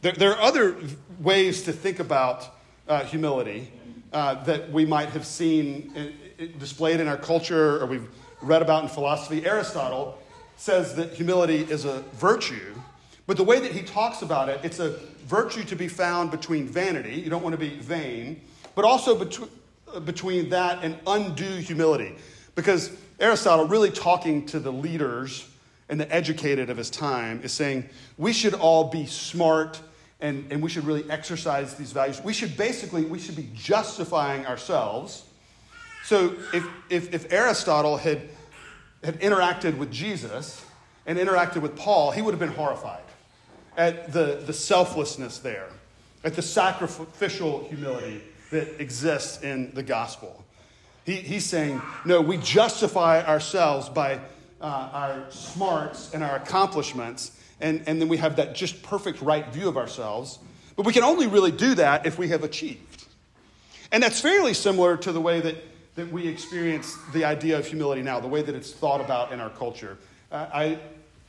There, 0.00 0.12
there 0.12 0.32
are 0.34 0.40
other 0.40 0.74
ways 1.20 1.64
to 1.64 1.72
think 1.74 2.00
about 2.00 2.48
uh, 2.88 3.04
humility 3.04 3.70
uh, 4.14 4.42
that 4.44 4.72
we 4.72 4.86
might 4.86 5.10
have 5.10 5.26
seen 5.26 5.92
uh, 5.94 6.46
displayed 6.58 6.98
in 6.98 7.08
our 7.08 7.18
culture 7.18 7.78
or 7.82 7.84
we've 7.84 8.08
read 8.40 8.62
about 8.62 8.82
in 8.82 8.88
philosophy. 8.88 9.46
Aristotle 9.46 10.18
says 10.56 10.94
that 10.96 11.12
humility 11.12 11.58
is 11.62 11.84
a 11.84 12.00
virtue 12.14 12.74
but 13.28 13.36
the 13.36 13.44
way 13.44 13.60
that 13.60 13.72
he 13.72 13.82
talks 13.82 14.22
about 14.22 14.48
it, 14.48 14.58
it's 14.64 14.78
a 14.78 14.98
virtue 15.26 15.62
to 15.64 15.76
be 15.76 15.86
found 15.86 16.30
between 16.30 16.66
vanity, 16.66 17.20
you 17.20 17.28
don't 17.28 17.42
want 17.42 17.52
to 17.52 17.58
be 17.58 17.78
vain, 17.78 18.40
but 18.74 18.86
also 18.86 19.14
between, 19.14 19.50
uh, 19.94 20.00
between 20.00 20.48
that 20.48 20.82
and 20.82 20.98
undue 21.06 21.56
humility. 21.58 22.14
Because 22.54 22.90
Aristotle, 23.20 23.66
really 23.66 23.90
talking 23.90 24.46
to 24.46 24.58
the 24.58 24.72
leaders 24.72 25.46
and 25.90 26.00
the 26.00 26.10
educated 26.10 26.70
of 26.70 26.78
his 26.78 26.88
time, 26.88 27.42
is 27.42 27.52
saying 27.52 27.86
we 28.16 28.32
should 28.32 28.54
all 28.54 28.84
be 28.84 29.04
smart 29.04 29.78
and, 30.22 30.50
and 30.50 30.62
we 30.62 30.70
should 30.70 30.86
really 30.86 31.04
exercise 31.10 31.74
these 31.74 31.92
values. 31.92 32.22
We 32.24 32.32
should 32.32 32.56
basically, 32.56 33.04
we 33.04 33.18
should 33.18 33.36
be 33.36 33.50
justifying 33.54 34.46
ourselves. 34.46 35.24
So 36.08 36.36
if, 36.54 36.66
if, 36.88 37.12
if 37.12 37.30
Aristotle 37.30 37.98
had, 37.98 38.22
had 39.04 39.20
interacted 39.20 39.76
with 39.76 39.92
Jesus 39.92 40.64
and 41.04 41.18
interacted 41.18 41.60
with 41.60 41.76
Paul, 41.76 42.12
he 42.12 42.22
would 42.22 42.32
have 42.32 42.40
been 42.40 42.48
horrified 42.48 43.02
at 43.76 44.10
the, 44.10 44.42
the 44.46 44.54
selflessness 44.54 45.40
there. 45.40 45.68
at 46.24 46.34
the 46.34 46.42
sacrificial 46.42 47.64
humility 47.68 48.22
that 48.50 48.80
exists 48.80 49.42
in 49.42 49.72
the 49.74 49.82
gospel. 49.82 50.44
He, 51.04 51.16
he's 51.16 51.44
saying, 51.44 51.80
no, 52.04 52.20
we 52.20 52.36
justify 52.38 53.24
ourselves 53.24 53.88
by 53.88 54.20
uh, 54.60 54.64
our 54.92 55.30
smarts 55.30 56.12
and 56.12 56.24
our 56.24 56.36
accomplishments, 56.36 57.32
and, 57.60 57.82
and 57.86 58.00
then 58.00 58.08
we 58.08 58.16
have 58.16 58.36
that 58.36 58.54
just 58.54 58.82
perfect 58.82 59.22
right 59.22 59.46
view 59.52 59.68
of 59.68 59.76
ourselves. 59.76 60.38
But 60.76 60.86
we 60.86 60.92
can 60.92 61.02
only 61.02 61.26
really 61.26 61.50
do 61.50 61.74
that 61.76 62.06
if 62.06 62.18
we 62.18 62.28
have 62.28 62.44
achieved. 62.44 63.06
And 63.90 64.02
that's 64.02 64.20
fairly 64.20 64.54
similar 64.54 64.96
to 64.98 65.12
the 65.12 65.20
way 65.20 65.40
that, 65.40 65.56
that 65.98 66.12
we 66.12 66.28
experience 66.28 66.96
the 67.12 67.24
idea 67.24 67.58
of 67.58 67.66
humility 67.66 68.02
now, 68.02 68.20
the 68.20 68.28
way 68.28 68.40
that 68.40 68.54
it's 68.54 68.70
thought 68.70 69.00
about 69.00 69.32
in 69.32 69.40
our 69.40 69.50
culture. 69.50 69.98
Uh, 70.30 70.46
I, 70.54 70.78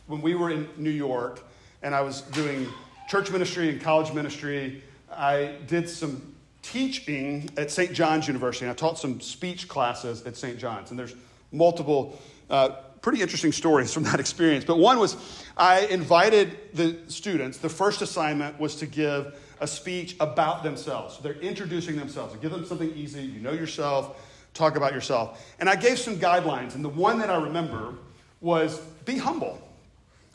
when 0.05 0.21
we 0.21 0.35
were 0.35 0.51
in 0.51 0.69
New 0.77 0.91
York 0.91 1.43
and 1.81 1.95
I 1.95 2.01
was 2.01 2.21
doing 2.21 2.67
church 3.09 3.31
ministry 3.31 3.69
and 3.69 3.81
college 3.81 4.13
ministry, 4.13 4.83
I 5.11 5.55
did 5.65 5.89
some 5.89 6.35
teaching 6.61 7.49
at 7.57 7.71
St. 7.71 7.93
John's 7.93 8.27
University. 8.27 8.65
And 8.65 8.71
I 8.71 8.75
taught 8.75 8.99
some 8.99 9.19
speech 9.19 9.67
classes 9.67 10.21
at 10.27 10.37
St. 10.37 10.59
John's. 10.59 10.91
And 10.91 10.99
there's 10.99 11.15
multiple 11.51 12.19
uh, 12.51 12.69
pretty 13.01 13.23
interesting 13.23 13.51
stories 13.51 13.91
from 13.91 14.03
that 14.11 14.19
experience. 14.19 14.65
But 14.65 14.77
one 14.77 14.99
was 14.99 15.17
I 15.57 15.87
invited 15.87 16.75
the 16.75 16.95
students, 17.07 17.57
the 17.57 17.69
first 17.69 18.03
assignment 18.03 18.59
was 18.59 18.75
to 18.75 18.85
give 18.85 19.35
a 19.61 19.65
speech 19.65 20.15
about 20.19 20.61
themselves. 20.61 21.15
So 21.15 21.23
they're 21.23 21.41
introducing 21.41 21.95
themselves. 21.95 22.35
Give 22.35 22.51
them 22.51 22.67
something 22.67 22.93
easy. 22.95 23.23
You 23.23 23.41
know 23.41 23.51
yourself, 23.51 24.15
talk 24.53 24.75
about 24.75 24.93
yourself. 24.93 25.53
And 25.59 25.69
I 25.69 25.75
gave 25.75 25.99
some 25.99 26.17
guidelines. 26.17 26.75
And 26.75 26.83
the 26.83 26.89
one 26.89 27.19
that 27.19 27.29
I 27.29 27.41
remember 27.41 27.93
was 28.41 28.79
be 29.05 29.17
humble. 29.17 29.61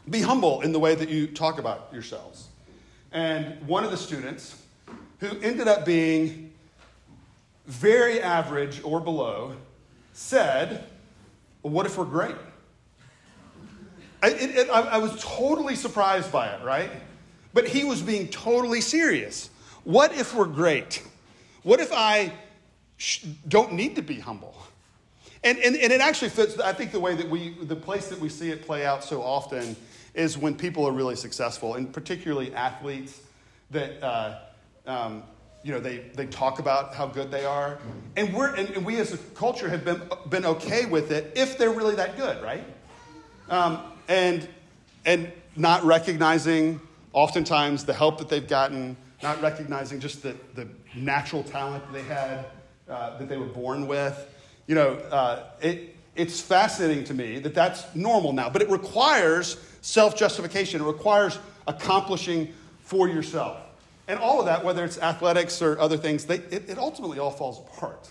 Be 0.08 0.20
humble 0.20 0.60
in 0.60 0.72
the 0.72 0.78
way 0.78 0.94
that 0.94 1.08
you 1.08 1.26
talk 1.26 1.58
about 1.58 1.88
yourselves. 1.92 2.48
And 3.12 3.66
one 3.66 3.84
of 3.84 3.90
the 3.90 3.96
students, 3.96 4.60
who 5.20 5.28
ended 5.40 5.68
up 5.68 5.86
being 5.86 6.52
very 7.66 8.20
average 8.20 8.82
or 8.84 9.00
below, 9.00 9.54
said, 10.12 10.84
well, 11.62 11.72
What 11.72 11.86
if 11.86 11.96
we're 11.96 12.04
great? 12.04 12.36
I, 14.22 14.28
it, 14.28 14.56
it, 14.56 14.70
I, 14.70 14.80
I 14.80 14.98
was 14.98 15.22
totally 15.22 15.76
surprised 15.76 16.32
by 16.32 16.48
it, 16.48 16.64
right? 16.64 16.90
But 17.52 17.68
he 17.68 17.84
was 17.84 18.02
being 18.02 18.28
totally 18.28 18.80
serious. 18.80 19.50
What 19.84 20.14
if 20.14 20.34
we're 20.34 20.46
great? 20.46 21.02
What 21.62 21.80
if 21.80 21.92
I 21.92 22.32
don't 23.48 23.72
need 23.72 23.96
to 23.96 24.02
be 24.02 24.20
humble? 24.20 24.54
And, 25.42 25.58
and, 25.58 25.76
and 25.76 25.92
it 25.92 26.00
actually 26.00 26.30
fits, 26.30 26.58
I 26.58 26.72
think, 26.72 26.90
the 26.90 27.00
way 27.00 27.14
that 27.14 27.28
we, 27.28 27.54
the 27.62 27.76
place 27.76 28.08
that 28.08 28.18
we 28.18 28.30
see 28.30 28.50
it 28.50 28.64
play 28.64 28.86
out 28.86 29.04
so 29.04 29.22
often 29.22 29.76
is 30.14 30.38
when 30.38 30.54
people 30.54 30.86
are 30.86 30.92
really 30.92 31.16
successful, 31.16 31.74
and 31.74 31.92
particularly 31.92 32.54
athletes 32.54 33.20
that, 33.70 34.02
uh, 34.02 34.38
um, 34.86 35.22
you 35.62 35.72
know, 35.72 35.80
they, 35.80 35.98
they 36.14 36.26
talk 36.26 36.60
about 36.60 36.94
how 36.94 37.06
good 37.06 37.30
they 37.30 37.44
are. 37.44 37.78
And, 38.16 38.32
we're, 38.32 38.54
and, 38.54 38.70
and, 38.70 38.86
we 38.86 38.96
as 39.00 39.12
a 39.12 39.18
culture 39.18 39.68
have 39.68 39.84
been, 39.84 40.00
been 40.30 40.46
okay 40.46 40.86
with 40.86 41.10
it 41.10 41.32
if 41.36 41.58
they're 41.58 41.72
really 41.72 41.96
that 41.96 42.16
good, 42.16 42.42
right? 42.42 42.64
Um, 43.50 43.80
and, 44.08 44.48
and 45.04 45.30
not 45.56 45.84
recognizing 45.84 46.80
oftentimes 47.12 47.84
the 47.84 47.94
help 47.94 48.18
that 48.18 48.28
they've 48.28 48.48
gotten, 48.48 48.96
not 49.22 49.42
recognizing 49.42 50.00
just 50.00 50.22
the, 50.22 50.36
the 50.54 50.68
natural 50.94 51.42
talent 51.42 51.84
that 51.84 51.92
they 51.92 52.02
had, 52.02 52.46
uh, 52.88 53.18
that 53.18 53.28
they 53.28 53.36
were 53.36 53.46
born 53.46 53.86
with. 53.86 54.30
You 54.66 54.74
know, 54.74 54.94
uh, 55.10 55.44
it, 55.60 55.96
it's 56.16 56.40
fascinating 56.40 57.04
to 57.04 57.14
me 57.14 57.38
that 57.40 57.54
that's 57.54 57.94
normal 57.94 58.32
now, 58.32 58.48
but 58.50 58.62
it 58.62 58.70
requires 58.70 59.56
self 59.80 60.16
justification. 60.16 60.80
It 60.80 60.84
requires 60.84 61.38
accomplishing 61.66 62.52
for 62.82 63.08
yourself. 63.08 63.58
And 64.06 64.18
all 64.18 64.38
of 64.38 64.46
that, 64.46 64.64
whether 64.64 64.84
it's 64.84 64.98
athletics 64.98 65.62
or 65.62 65.78
other 65.78 65.96
things, 65.96 66.26
they, 66.26 66.36
it, 66.36 66.68
it 66.68 66.78
ultimately 66.78 67.18
all 67.18 67.30
falls 67.30 67.58
apart. 67.58 68.10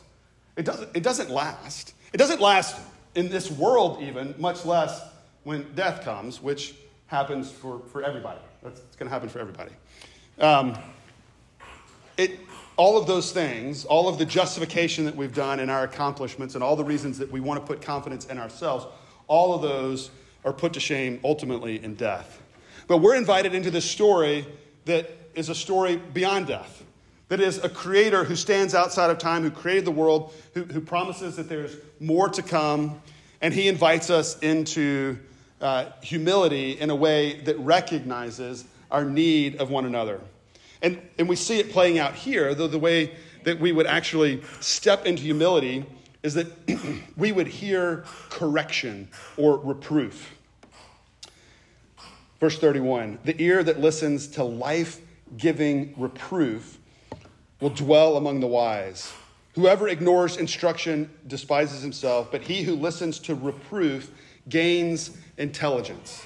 It 0.56 0.66
doesn't, 0.66 0.90
it 0.96 1.04
doesn't 1.04 1.30
last. 1.30 1.94
It 2.14 2.18
doesn't 2.18 2.42
last 2.42 2.80
in 3.16 3.30
this 3.30 3.52
world, 3.52 4.02
even, 4.02 4.34
much 4.38 4.66
less 4.66 5.02
when 5.44 5.72
death 5.76 6.04
comes, 6.04 6.42
which 6.42 6.74
happens 7.08 7.52
for, 7.52 7.80
for 7.92 8.04
everybody. 8.04 8.40
That's 8.64 8.80
it's 8.80 8.96
going 8.96 9.08
to 9.08 9.14
happen 9.14 9.30
for 9.30 9.40
everybody. 9.40 9.72
Um, 10.40 10.76
it, 12.18 12.40
all 12.76 12.98
of 12.98 13.08
those 13.08 13.32
things, 13.32 13.86
all 13.86 14.08
of 14.08 14.18
the 14.18 14.26
justification 14.26 15.06
that 15.06 15.16
we've 15.16 15.34
done 15.34 15.60
in 15.60 15.70
our 15.70 15.84
accomplishments, 15.84 16.56
and 16.56 16.64
all 16.64 16.76
the 16.76 16.84
reasons 16.84 17.18
that 17.20 17.32
we 17.32 17.40
want 17.40 17.60
to 17.60 17.66
put 17.66 17.82
confidence 17.82 18.26
in 18.26 18.38
ourselves, 18.38 18.86
all 19.28 19.54
of 19.54 19.62
those 19.62 20.10
are 20.44 20.54
put 20.54 20.74
to 20.74 20.80
shame 20.80 21.20
ultimately 21.24 21.84
in 21.84 21.96
death. 21.96 22.42
But 22.88 22.98
we're 22.98 23.16
invited 23.16 23.54
into 23.54 23.72
this 23.72 23.90
story 23.90 24.46
that 24.86 25.10
is 25.36 25.50
a 25.50 25.56
story 25.56 25.98
beyond 25.98 26.48
death. 26.48 26.84
That 27.30 27.40
is 27.40 27.64
a 27.64 27.70
creator 27.70 28.24
who 28.24 28.36
stands 28.36 28.76
outside 28.76 29.10
of 29.10 29.18
time, 29.18 29.44
who 29.44 29.52
created 29.52 29.86
the 29.86 29.92
world, 29.92 30.34
who, 30.54 30.64
who 30.64 30.82
promises 30.82 31.38
that 31.38 31.50
there's 31.50 31.76
more 32.00 32.30
to 32.30 32.42
come, 32.42 33.02
and 33.42 33.54
he 33.54 33.68
invites 33.68 34.10
us 34.10 34.38
into 34.40 35.18
uh, 35.62 35.86
humility 36.02 36.74
in 36.74 36.90
a 36.90 36.96
way 36.96 37.40
that 37.42 37.58
recognizes 37.60 38.66
our 38.92 39.06
need 39.06 39.56
of 39.56 39.70
one 39.70 39.86
another. 39.86 40.20
And, 40.84 41.02
and 41.17 41.30
we 41.30 41.38
see 41.38 41.60
it 41.60 41.72
playing 41.72 41.98
out 41.98 42.13
here, 42.13 42.54
though 42.54 42.67
the 42.67 42.78
way 42.78 43.15
that 43.43 43.60
we 43.60 43.72
would 43.72 43.88
actually 43.88 44.43
step 44.60 45.06
into 45.06 45.24
humility 45.24 45.86
is 46.22 46.34
that 46.34 46.48
we 47.17 47.32
would 47.32 47.48
hear 47.48 48.04
correction 48.30 49.08
or 49.38 49.58
reproof. 49.58 50.36
Verse 52.39 52.60
31 52.60 53.19
The 53.24 53.41
ear 53.41 53.63
that 53.63 53.80
listens 53.80 54.28
to 54.28 54.43
life 54.43 55.00
giving 55.38 55.93
reproof 55.98 56.78
will 57.62 57.69
dwell 57.69 58.17
among 58.17 58.41
the 58.41 58.48
wise. 58.48 59.13
Whoever 59.56 59.88
ignores 59.88 60.38
instruction 60.38 61.10
despises 61.28 61.82
himself, 61.82 62.30
but 62.32 62.41
he 62.41 62.63
who 62.63 62.76
listens 62.76 63.19
to 63.19 63.36
reproof 63.36 64.12
gains 64.50 65.15
intelligence. 65.38 66.26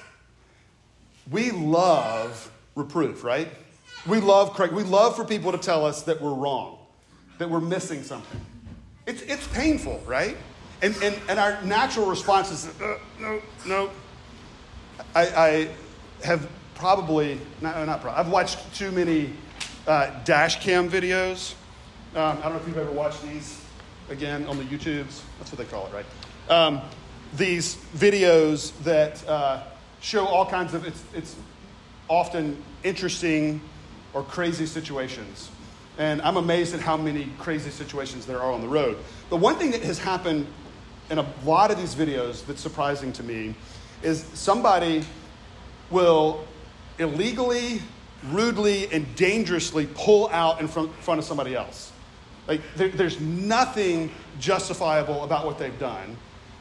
We 1.30 1.50
love 1.50 2.50
reproof, 2.74 3.22
right? 3.22 3.48
We 4.06 4.20
love 4.20 4.54
correct. 4.54 4.72
We 4.72 4.84
love 4.84 5.16
for 5.16 5.24
people 5.24 5.52
to 5.52 5.58
tell 5.58 5.84
us 5.84 6.02
that 6.02 6.20
we're 6.20 6.34
wrong, 6.34 6.78
that 7.38 7.50
we're 7.50 7.60
missing 7.60 8.02
something. 8.02 8.40
It's, 9.06 9.22
it's 9.22 9.46
painful, 9.48 10.02
right? 10.06 10.36
And, 10.82 10.94
and, 11.02 11.18
and 11.28 11.38
our 11.38 11.60
natural 11.62 12.06
response 12.06 12.50
is, 12.50 12.68
uh, 12.80 12.98
no, 13.18 13.40
no. 13.66 13.90
I, 15.14 15.26
I 15.26 15.68
have 16.24 16.48
probably, 16.74 17.40
not, 17.60 17.84
not 17.86 18.00
probably, 18.00 18.20
I've 18.20 18.30
watched 18.30 18.74
too 18.74 18.92
many 18.92 19.32
uh, 19.86 20.10
dash 20.24 20.62
cam 20.62 20.88
videos. 20.88 21.54
Um, 22.14 22.38
I 22.38 22.42
don't 22.42 22.52
know 22.52 22.58
if 22.58 22.66
you've 22.68 22.78
ever 22.78 22.92
watched 22.92 23.22
these 23.22 23.60
again 24.08 24.46
on 24.46 24.56
the 24.56 24.64
YouTubes. 24.64 25.22
That's 25.38 25.52
what 25.52 25.58
they 25.58 25.64
call 25.64 25.86
it, 25.86 25.92
right? 25.92 26.06
Um, 26.48 26.80
these 27.36 27.76
videos 27.96 28.72
that 28.84 29.26
uh, 29.28 29.62
show 30.00 30.26
all 30.26 30.46
kinds 30.46 30.74
of, 30.74 30.86
it's, 30.86 31.02
it's 31.14 31.36
often 32.08 32.62
interesting 32.84 33.60
or 34.14 34.22
crazy 34.22 34.66
situations. 34.66 35.50
And 35.98 36.22
I'm 36.22 36.36
amazed 36.36 36.74
at 36.74 36.80
how 36.80 36.96
many 36.96 37.28
crazy 37.38 37.70
situations 37.70 38.24
there 38.24 38.40
are 38.40 38.52
on 38.52 38.60
the 38.60 38.68
road. 38.68 38.96
But 39.30 39.36
one 39.36 39.56
thing 39.56 39.72
that 39.72 39.82
has 39.82 39.98
happened 39.98 40.46
in 41.10 41.18
a 41.18 41.26
lot 41.44 41.70
of 41.70 41.78
these 41.78 41.94
videos 41.94 42.46
that's 42.46 42.60
surprising 42.60 43.12
to 43.14 43.22
me 43.22 43.54
is 44.02 44.22
somebody 44.34 45.04
will 45.90 46.44
illegally, 46.98 47.82
rudely, 48.30 48.92
and 48.92 49.12
dangerously 49.16 49.88
pull 49.94 50.28
out 50.28 50.60
in 50.60 50.68
front, 50.68 50.94
front 50.96 51.18
of 51.18 51.24
somebody 51.24 51.56
else. 51.56 51.92
Like, 52.46 52.60
there, 52.76 52.88
there's 52.88 53.20
nothing 53.20 54.10
justifiable 54.38 55.24
about 55.24 55.44
what 55.44 55.58
they've 55.58 55.78
done 55.78 56.16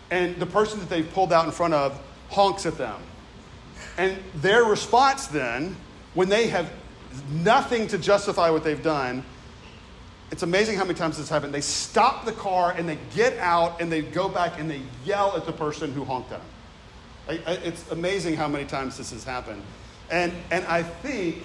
and 0.10 0.36
the 0.38 0.45
person 0.45 0.79
that 0.79 0.89
they've 0.89 1.12
pulled 1.13 1.33
out 1.33 1.45
in 1.45 1.51
front 1.51 1.73
of 1.73 1.99
honks 2.29 2.65
at 2.65 2.77
them. 2.77 2.99
And 3.97 4.17
their 4.36 4.63
response 4.63 5.27
then, 5.27 5.75
when 6.13 6.29
they 6.29 6.47
have 6.47 6.71
nothing 7.32 7.88
to 7.88 7.98
justify 7.98 8.50
what 8.50 8.63
they've 8.63 8.82
done, 8.82 9.24
it's 10.32 10.43
amazing 10.43 10.78
how 10.78 10.84
many 10.84 10.98
times 10.98 11.17
this 11.17 11.30
happened. 11.30 11.54
They 11.54 11.62
stop 11.62 12.26
the 12.26 12.34
car 12.34 12.74
and 12.78 12.88
they 12.88 12.98
get 13.15 13.38
out 13.38 13.82
and 13.82 13.91
they 13.91 14.02
go 14.02 14.28
back 14.28 14.60
and 14.60 14.70
they 14.70 14.82
yell 15.06 15.36
at 15.38 15.46
the 15.46 15.54
person 15.54 15.93
who 15.93 16.04
honked 16.04 16.32
at 16.32 16.41
them. 16.41 17.39
It's 17.63 17.89
amazing 17.91 18.36
how 18.36 18.48
many 18.48 18.65
times 18.65 18.98
this 18.98 19.12
has 19.12 19.24
happened. 19.24 19.62
And, 20.10 20.34
and 20.52 20.65
I 20.65 20.84
think, 20.84 21.43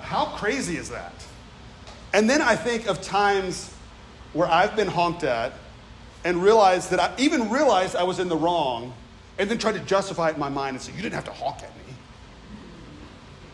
how 0.00 0.26
crazy 0.36 0.76
is 0.76 0.90
that? 0.90 1.12
And 2.12 2.28
then 2.28 2.42
I 2.42 2.56
think 2.56 2.86
of 2.86 3.00
times 3.02 3.72
where 4.32 4.48
I've 4.48 4.76
been 4.76 4.88
honked 4.88 5.24
at 5.24 5.52
and 6.24 6.42
realized 6.42 6.90
that 6.90 7.00
I 7.00 7.12
even 7.18 7.50
realized 7.50 7.96
I 7.96 8.02
was 8.02 8.18
in 8.18 8.28
the 8.28 8.36
wrong 8.36 8.94
and 9.38 9.50
then 9.50 9.58
tried 9.58 9.72
to 9.72 9.80
justify 9.80 10.30
it 10.30 10.34
in 10.34 10.40
my 10.40 10.48
mind 10.48 10.76
and 10.76 10.82
say, 10.82 10.92
You 10.92 11.02
didn't 11.02 11.14
have 11.14 11.24
to 11.24 11.32
honk 11.32 11.62
at 11.62 11.74
me. 11.76 11.94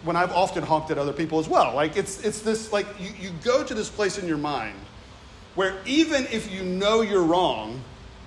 When 0.08 0.16
I've 0.16 0.32
often 0.32 0.62
honked 0.62 0.90
at 0.90 0.96
other 0.96 1.12
people 1.12 1.38
as 1.38 1.50
well. 1.50 1.74
Like 1.74 1.98
it's, 1.98 2.24
it's 2.24 2.40
this, 2.40 2.72
like 2.72 2.86
you, 2.98 3.10
you 3.20 3.30
go 3.44 3.62
to 3.62 3.74
this 3.74 3.90
place 3.90 4.16
in 4.16 4.26
your 4.26 4.38
mind 4.38 4.78
where 5.54 5.76
even 5.84 6.26
if 6.32 6.50
you 6.50 6.62
know 6.62 7.02
you're 7.02 7.22
wrong, 7.22 7.82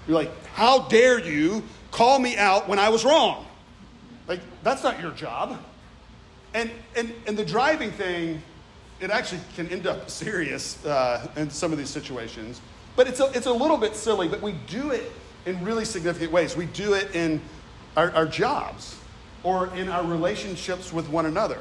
you're 0.08 0.16
like, 0.16 0.46
How 0.50 0.84
dare 0.90 1.18
you 1.20 1.64
call 1.90 2.20
me 2.20 2.38
out 2.38 2.70
when 2.70 2.78
I 2.78 2.90
was 2.90 3.04
wrong? 3.04 3.48
Like, 4.28 4.42
that's 4.62 4.84
not 4.84 5.02
your 5.02 5.10
job. 5.10 5.58
And, 6.54 6.70
and, 6.96 7.16
and 7.26 7.36
the 7.36 7.46
driving 7.46 7.90
thing 7.90 8.44
it 9.00 9.10
actually 9.10 9.42
can 9.56 9.68
end 9.70 9.88
up 9.88 10.08
serious 10.12 10.86
uh, 10.86 11.32
in 11.36 11.50
some 11.50 11.72
of 11.72 11.80
these 11.80 11.90
situations. 11.90 12.62
But 12.96 13.08
it's 13.08 13.22
a, 13.22 13.32
it's 13.34 13.48
a 13.48 13.54
little 13.54 13.78
bit 13.78 13.96
silly, 13.96 14.28
but 14.28 14.40
we 14.40 14.52
do 14.68 14.92
it 14.92 15.12
in 15.48 15.66
really 15.66 15.86
significant 15.86 16.32
ways. 16.32 16.56
We 16.56 16.68
do 16.68 16.94
it 16.94 17.16
in 17.16 17.42
our, 17.98 18.12
our 18.12 18.28
jobs 18.28 19.01
or 19.44 19.68
in 19.76 19.90
our 19.90 20.06
relationships 20.06 20.94
with 20.94 21.10
one 21.10 21.26
another 21.26 21.60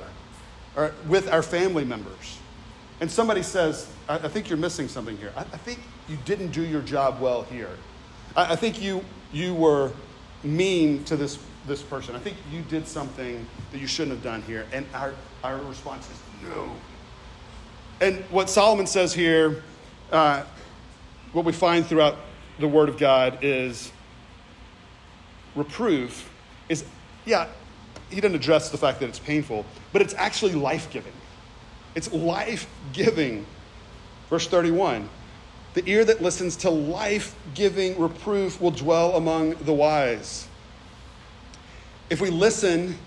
or 0.77 0.93
with 1.09 1.29
our 1.29 1.43
family 1.43 1.85
members. 1.85 2.39
And 3.01 3.11
somebody 3.11 3.43
says, 3.43 3.91
I, 4.09 4.17
I 4.17 4.29
think 4.29 4.49
you're 4.49 4.59
missing 4.59 4.89
something 4.89 5.17
here. 5.17 5.33
I, 5.37 5.41
I, 5.41 5.57
think 5.57 5.81
you 6.09 6.19
didn't 6.25 6.49
do 6.53 6.63
your 6.63 6.83
job 6.83 7.21
well 7.21 7.43
here. 7.45 7.71
I, 8.37 8.53
I 8.53 8.57
think 8.57 8.81
you, 8.81 9.05
you 9.33 9.55
were 9.55 9.91
mean 10.45 11.05
to 11.05 11.17
this, 11.17 11.39
this 11.67 11.83
person. 11.83 12.15
I 12.15 12.19
think 12.19 12.37
you 12.53 12.63
did 12.63 12.87
something 12.87 13.47
that 13.73 13.81
you 13.81 13.87
shouldn't 13.87 14.17
have 14.17 14.25
done 14.25 14.43
here. 14.43 14.67
And 14.73 14.87
our, 14.93 15.15
our 15.43 15.57
response 15.59 16.09
is 16.11 16.19
no. 16.51 16.71
And 18.01 18.23
what 18.31 18.51
Solomon 18.51 18.87
says 18.87 19.13
here, 19.15 19.63
uh, 20.13 20.45
what 21.33 21.45
we 21.45 21.53
find 21.53 21.87
throughout 21.87 22.17
the 22.59 22.69
Word 22.69 22.89
of 22.89 22.99
God 22.99 23.39
is 23.43 23.93
reproof 25.55 26.31
is, 26.69 26.85
yeah, 27.25 27.49
he 28.11 28.21
doesn't 28.21 28.37
address 28.37 28.71
the 28.71 28.79
fact 28.79 29.01
that 29.01 29.09
it's 29.09 29.19
painful, 29.19 29.65
but 29.93 30.03
it's 30.03 30.15
actually 30.15 30.53
life 30.53 30.91
giving. 30.91 31.13
It's 31.95 32.13
life 32.13 32.69
giving. 32.93 33.47
Verse 34.29 34.47
31 34.47 35.09
The 35.75 35.89
ear 35.89 36.05
that 36.05 36.21
listens 36.21 36.57
to 36.57 36.71
life 36.71 37.35
giving 37.55 37.99
reproof 37.99 38.61
will 38.61 38.71
dwell 38.71 39.17
among 39.17 39.55
the 39.55 39.73
wise. 39.73 40.49
If 42.09 42.21
we 42.21 42.31
listen, 42.31 42.99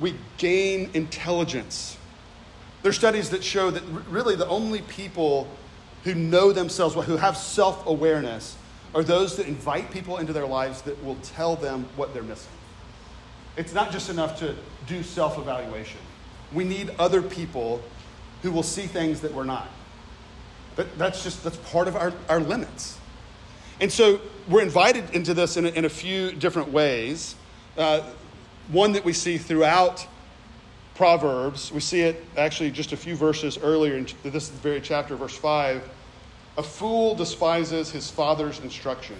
we 0.00 0.14
gain 0.38 0.90
intelligence. 0.94 1.96
There 2.82 2.90
are 2.90 2.92
studies 2.92 3.30
that 3.30 3.42
show 3.42 3.70
that 3.70 3.82
really 4.08 4.36
the 4.36 4.46
only 4.48 4.82
people 4.82 5.48
who 6.04 6.14
know 6.14 6.52
themselves 6.52 6.94
well, 6.94 7.04
who 7.04 7.16
have 7.16 7.36
self 7.36 7.86
awareness, 7.86 8.56
are 8.94 9.02
those 9.02 9.36
that 9.36 9.46
invite 9.46 9.90
people 9.90 10.18
into 10.18 10.32
their 10.32 10.46
lives 10.46 10.82
that 10.82 11.02
will 11.04 11.16
tell 11.16 11.56
them 11.56 11.86
what 11.96 12.14
they're 12.14 12.22
missing. 12.22 12.50
It's 13.56 13.72
not 13.72 13.90
just 13.90 14.10
enough 14.10 14.38
to 14.40 14.54
do 14.86 15.02
self 15.02 15.38
evaluation. 15.38 16.00
We 16.52 16.64
need 16.64 16.90
other 16.98 17.22
people 17.22 17.82
who 18.42 18.50
will 18.50 18.62
see 18.62 18.86
things 18.86 19.20
that 19.20 19.32
we're 19.32 19.44
not. 19.44 19.68
But 20.76 20.96
that's 20.96 21.22
just 21.24 21.42
that's 21.42 21.56
part 21.56 21.88
of 21.88 21.96
our, 21.96 22.12
our 22.28 22.40
limits. 22.40 22.98
And 23.80 23.92
so 23.92 24.20
we're 24.48 24.62
invited 24.62 25.10
into 25.10 25.34
this 25.34 25.56
in 25.56 25.66
a, 25.66 25.68
in 25.70 25.84
a 25.84 25.88
few 25.88 26.32
different 26.32 26.72
ways. 26.72 27.34
Uh, 27.76 28.02
one 28.68 28.92
that 28.92 29.04
we 29.04 29.12
see 29.12 29.38
throughout 29.38 30.06
Proverbs, 30.94 31.70
we 31.70 31.80
see 31.80 32.00
it 32.00 32.24
actually 32.36 32.72
just 32.72 32.92
a 32.92 32.96
few 32.96 33.14
verses 33.14 33.56
earlier 33.58 33.96
in 33.96 34.06
this 34.24 34.48
very 34.48 34.80
chapter, 34.80 35.14
verse 35.14 35.36
5. 35.36 35.88
A 36.58 36.62
fool 36.62 37.14
despises 37.14 37.90
his 37.92 38.10
father's 38.10 38.58
instruction, 38.60 39.16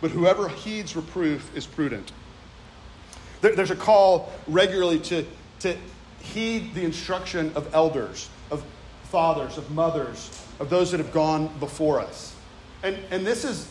but 0.00 0.10
whoever 0.10 0.48
heeds 0.48 0.96
reproof 0.96 1.56
is 1.56 1.64
prudent. 1.64 2.10
There, 3.40 3.54
there's 3.54 3.70
a 3.70 3.76
call 3.76 4.32
regularly 4.46 4.98
to, 5.00 5.24
to 5.60 5.76
heed 6.20 6.74
the 6.74 6.84
instruction 6.84 7.52
of 7.54 7.72
elders, 7.74 8.28
of 8.50 8.64
fathers, 9.04 9.58
of 9.58 9.70
mothers, 9.70 10.46
of 10.60 10.70
those 10.70 10.90
that 10.90 10.98
have 10.98 11.12
gone 11.12 11.48
before 11.58 12.00
us. 12.00 12.34
And, 12.82 12.98
and 13.10 13.26
this 13.26 13.44
is 13.44 13.68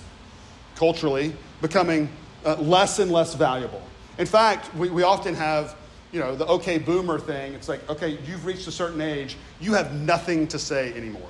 culturally 0.76 1.34
becoming 1.62 2.10
uh, 2.46 2.56
less 2.56 3.00
and 3.00 3.12
less 3.12 3.34
valuable. 3.34 3.82
In 4.18 4.26
fact, 4.26 4.74
we, 4.76 4.90
we 4.90 5.04
often 5.04 5.34
have 5.36 5.76
you 6.12 6.20
know, 6.20 6.36
the 6.36 6.46
okay 6.48 6.78
boomer 6.78 7.20
thing. 7.20 7.54
It's 7.54 7.68
like, 7.68 7.88
okay, 7.90 8.18
you've 8.26 8.46
reached 8.46 8.68
a 8.68 8.72
certain 8.72 9.02
age, 9.02 9.36
you 9.60 9.74
have 9.74 9.94
nothing 9.94 10.48
to 10.48 10.60
say 10.60 10.94
anymore. 10.94 11.30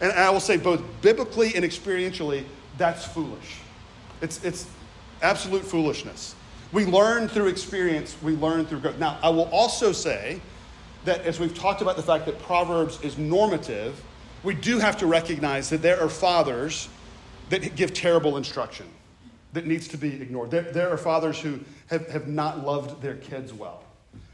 And 0.00 0.12
I 0.12 0.30
will 0.30 0.40
say, 0.40 0.56
both 0.56 0.82
biblically 1.02 1.54
and 1.54 1.64
experientially, 1.64 2.44
that's 2.76 3.04
foolish. 3.04 3.58
It's, 4.20 4.42
it's 4.44 4.68
absolute 5.22 5.64
foolishness. 5.64 6.34
We 6.72 6.84
learn 6.84 7.28
through 7.28 7.46
experience, 7.46 8.16
we 8.22 8.36
learn 8.36 8.66
through 8.66 8.80
growth. 8.80 8.98
Now, 8.98 9.18
I 9.22 9.30
will 9.30 9.48
also 9.50 9.92
say 9.92 10.40
that 11.04 11.22
as 11.22 11.40
we've 11.40 11.56
talked 11.56 11.80
about 11.80 11.96
the 11.96 12.02
fact 12.02 12.26
that 12.26 12.40
Proverbs 12.42 13.00
is 13.02 13.16
normative, 13.16 14.02
we 14.42 14.54
do 14.54 14.78
have 14.78 14.96
to 14.98 15.06
recognize 15.06 15.70
that 15.70 15.82
there 15.82 16.00
are 16.00 16.08
fathers 16.08 16.88
that 17.48 17.74
give 17.74 17.94
terrible 17.94 18.36
instruction 18.36 18.86
that 19.54 19.66
needs 19.66 19.88
to 19.88 19.96
be 19.96 20.20
ignored. 20.20 20.50
There, 20.50 20.62
there 20.62 20.90
are 20.90 20.98
fathers 20.98 21.40
who 21.40 21.60
have, 21.86 22.06
have 22.08 22.28
not 22.28 22.64
loved 22.64 23.00
their 23.00 23.16
kids 23.16 23.52
well. 23.52 23.82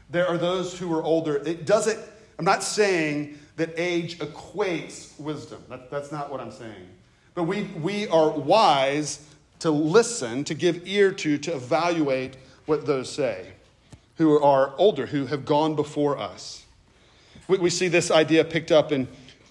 There 0.09 0.27
are 0.27 0.37
those 0.37 0.77
who 0.77 0.93
are 0.93 1.03
older. 1.03 1.37
It 1.37 1.65
doesn't, 1.65 1.97
I'm 2.37 2.45
not 2.45 2.63
saying 2.63 3.39
that 3.55 3.71
age 3.77 4.19
equates 4.19 5.17
wisdom. 5.19 5.63
That, 5.69 5.89
that's 5.89 6.11
not 6.11 6.29
what 6.29 6.41
I'm 6.41 6.51
saying. 6.51 6.89
But 7.33 7.43
we, 7.43 7.63
we 7.81 8.07
are 8.09 8.29
wise 8.29 9.25
to 9.59 9.71
listen, 9.71 10.43
to 10.45 10.53
give 10.53 10.87
ear 10.87 11.11
to, 11.11 11.37
to 11.37 11.55
evaluate 11.55 12.37
what 12.65 12.85
those 12.85 13.11
say 13.11 13.53
who 14.17 14.41
are 14.41 14.73
older, 14.77 15.05
who 15.05 15.25
have 15.25 15.45
gone 15.45 15.75
before 15.75 16.17
us. 16.17 16.65
We, 17.47 17.57
we 17.57 17.69
see 17.69 17.87
this 17.87 18.11
idea 18.11 18.43
picked 18.43 18.71
up 18.71 18.91
in 18.91 19.07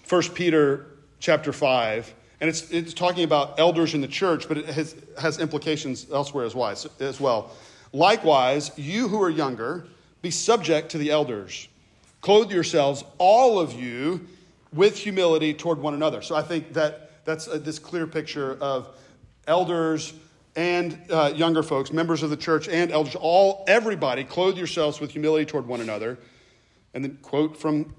1 0.09 0.21
Peter 0.33 0.87
chapter 1.19 1.53
5. 1.53 2.13
And 2.41 2.49
it's, 2.49 2.69
it's 2.71 2.93
talking 2.93 3.23
about 3.23 3.59
elders 3.59 3.93
in 3.93 4.01
the 4.01 4.07
church, 4.07 4.47
but 4.47 4.57
it 4.57 4.65
has, 4.65 4.95
has 5.19 5.39
implications 5.39 6.07
elsewhere 6.11 6.45
as 6.45 6.53
well, 6.53 6.75
as 6.99 7.19
well. 7.19 7.51
Likewise, 7.93 8.71
you 8.75 9.07
who 9.07 9.21
are 9.21 9.29
younger, 9.29 9.87
be 10.21 10.31
subject 10.31 10.89
to 10.91 10.97
the 10.97 11.11
elders. 11.11 11.67
Clothe 12.21 12.51
yourselves, 12.51 13.03
all 13.17 13.59
of 13.59 13.73
you, 13.73 14.27
with 14.73 14.97
humility 14.97 15.53
toward 15.53 15.79
one 15.79 15.93
another. 15.93 16.21
So 16.21 16.35
I 16.35 16.41
think 16.41 16.73
that 16.73 17.23
that's 17.23 17.47
a, 17.47 17.57
this 17.57 17.79
clear 17.79 18.05
picture 18.05 18.57
of 18.59 18.89
elders 19.47 20.13
and 20.55 20.99
uh, 21.09 21.33
younger 21.35 21.63
folks, 21.63 21.91
members 21.91 22.23
of 22.23 22.29
the 22.29 22.37
church 22.37 22.67
and 22.67 22.91
elders, 22.91 23.15
all 23.15 23.65
everybody, 23.67 24.23
clothe 24.23 24.57
yourselves 24.57 24.99
with 24.99 25.11
humility 25.11 25.45
toward 25.45 25.67
one 25.67 25.81
another. 25.81 26.17
And 26.93 27.03
then 27.03 27.17
quote 27.21 27.57
from 27.57 27.93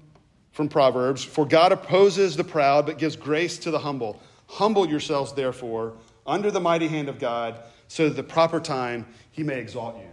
from 0.57 0.69
Proverbs, 0.69 1.23
for 1.23 1.45
God 1.45 1.71
opposes 1.71 2.35
the 2.35 2.43
proud 2.43 2.87
but 2.87 2.97
gives 2.97 3.15
grace 3.15 3.59
to 3.59 3.69
the 3.69 3.77
humble. 3.77 4.19
Humble 4.47 4.89
yourselves 4.89 5.31
therefore 5.33 5.93
under 6.25 6.49
the 6.49 6.59
mighty 6.59 6.87
hand 6.87 7.09
of 7.09 7.19
God, 7.19 7.59
so 7.87 8.05
that 8.05 8.09
at 8.09 8.15
the 8.15 8.23
proper 8.23 8.59
time 8.59 9.05
he 9.31 9.43
may 9.43 9.59
exalt 9.59 9.97
you. 9.97 10.07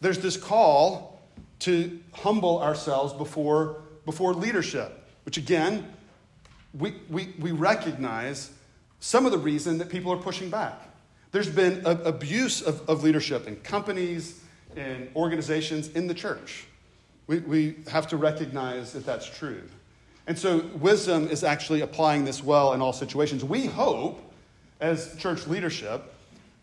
There's 0.00 0.18
this 0.18 0.38
call 0.38 1.20
to 1.58 2.00
humble 2.14 2.62
ourselves 2.62 3.12
before, 3.12 3.82
before 4.06 4.32
leadership, 4.32 5.06
which 5.24 5.36
again, 5.36 5.86
we, 6.72 6.94
we, 7.10 7.34
we 7.38 7.52
recognize 7.52 8.52
some 9.00 9.26
of 9.26 9.32
the 9.32 9.38
reason 9.38 9.78
that 9.78 9.88
people 9.88 10.12
are 10.12 10.16
pushing 10.16 10.50
back. 10.50 10.80
There's 11.32 11.48
been 11.48 11.82
a, 11.84 11.92
abuse 12.02 12.62
of, 12.62 12.88
of 12.88 13.02
leadership 13.02 13.46
in 13.46 13.56
companies, 13.56 14.40
and 14.76 15.08
organizations, 15.16 15.88
in 15.88 16.06
the 16.06 16.14
church. 16.14 16.64
We, 17.26 17.38
we 17.38 17.76
have 17.88 18.06
to 18.08 18.16
recognize 18.16 18.92
that 18.92 19.04
that's 19.04 19.26
true. 19.26 19.62
And 20.26 20.38
so, 20.38 20.58
wisdom 20.78 21.28
is 21.28 21.42
actually 21.42 21.80
applying 21.80 22.24
this 22.24 22.42
well 22.42 22.72
in 22.72 22.80
all 22.80 22.92
situations. 22.92 23.44
We 23.44 23.66
hope, 23.66 24.20
as 24.80 25.16
church 25.16 25.46
leadership, 25.46 26.02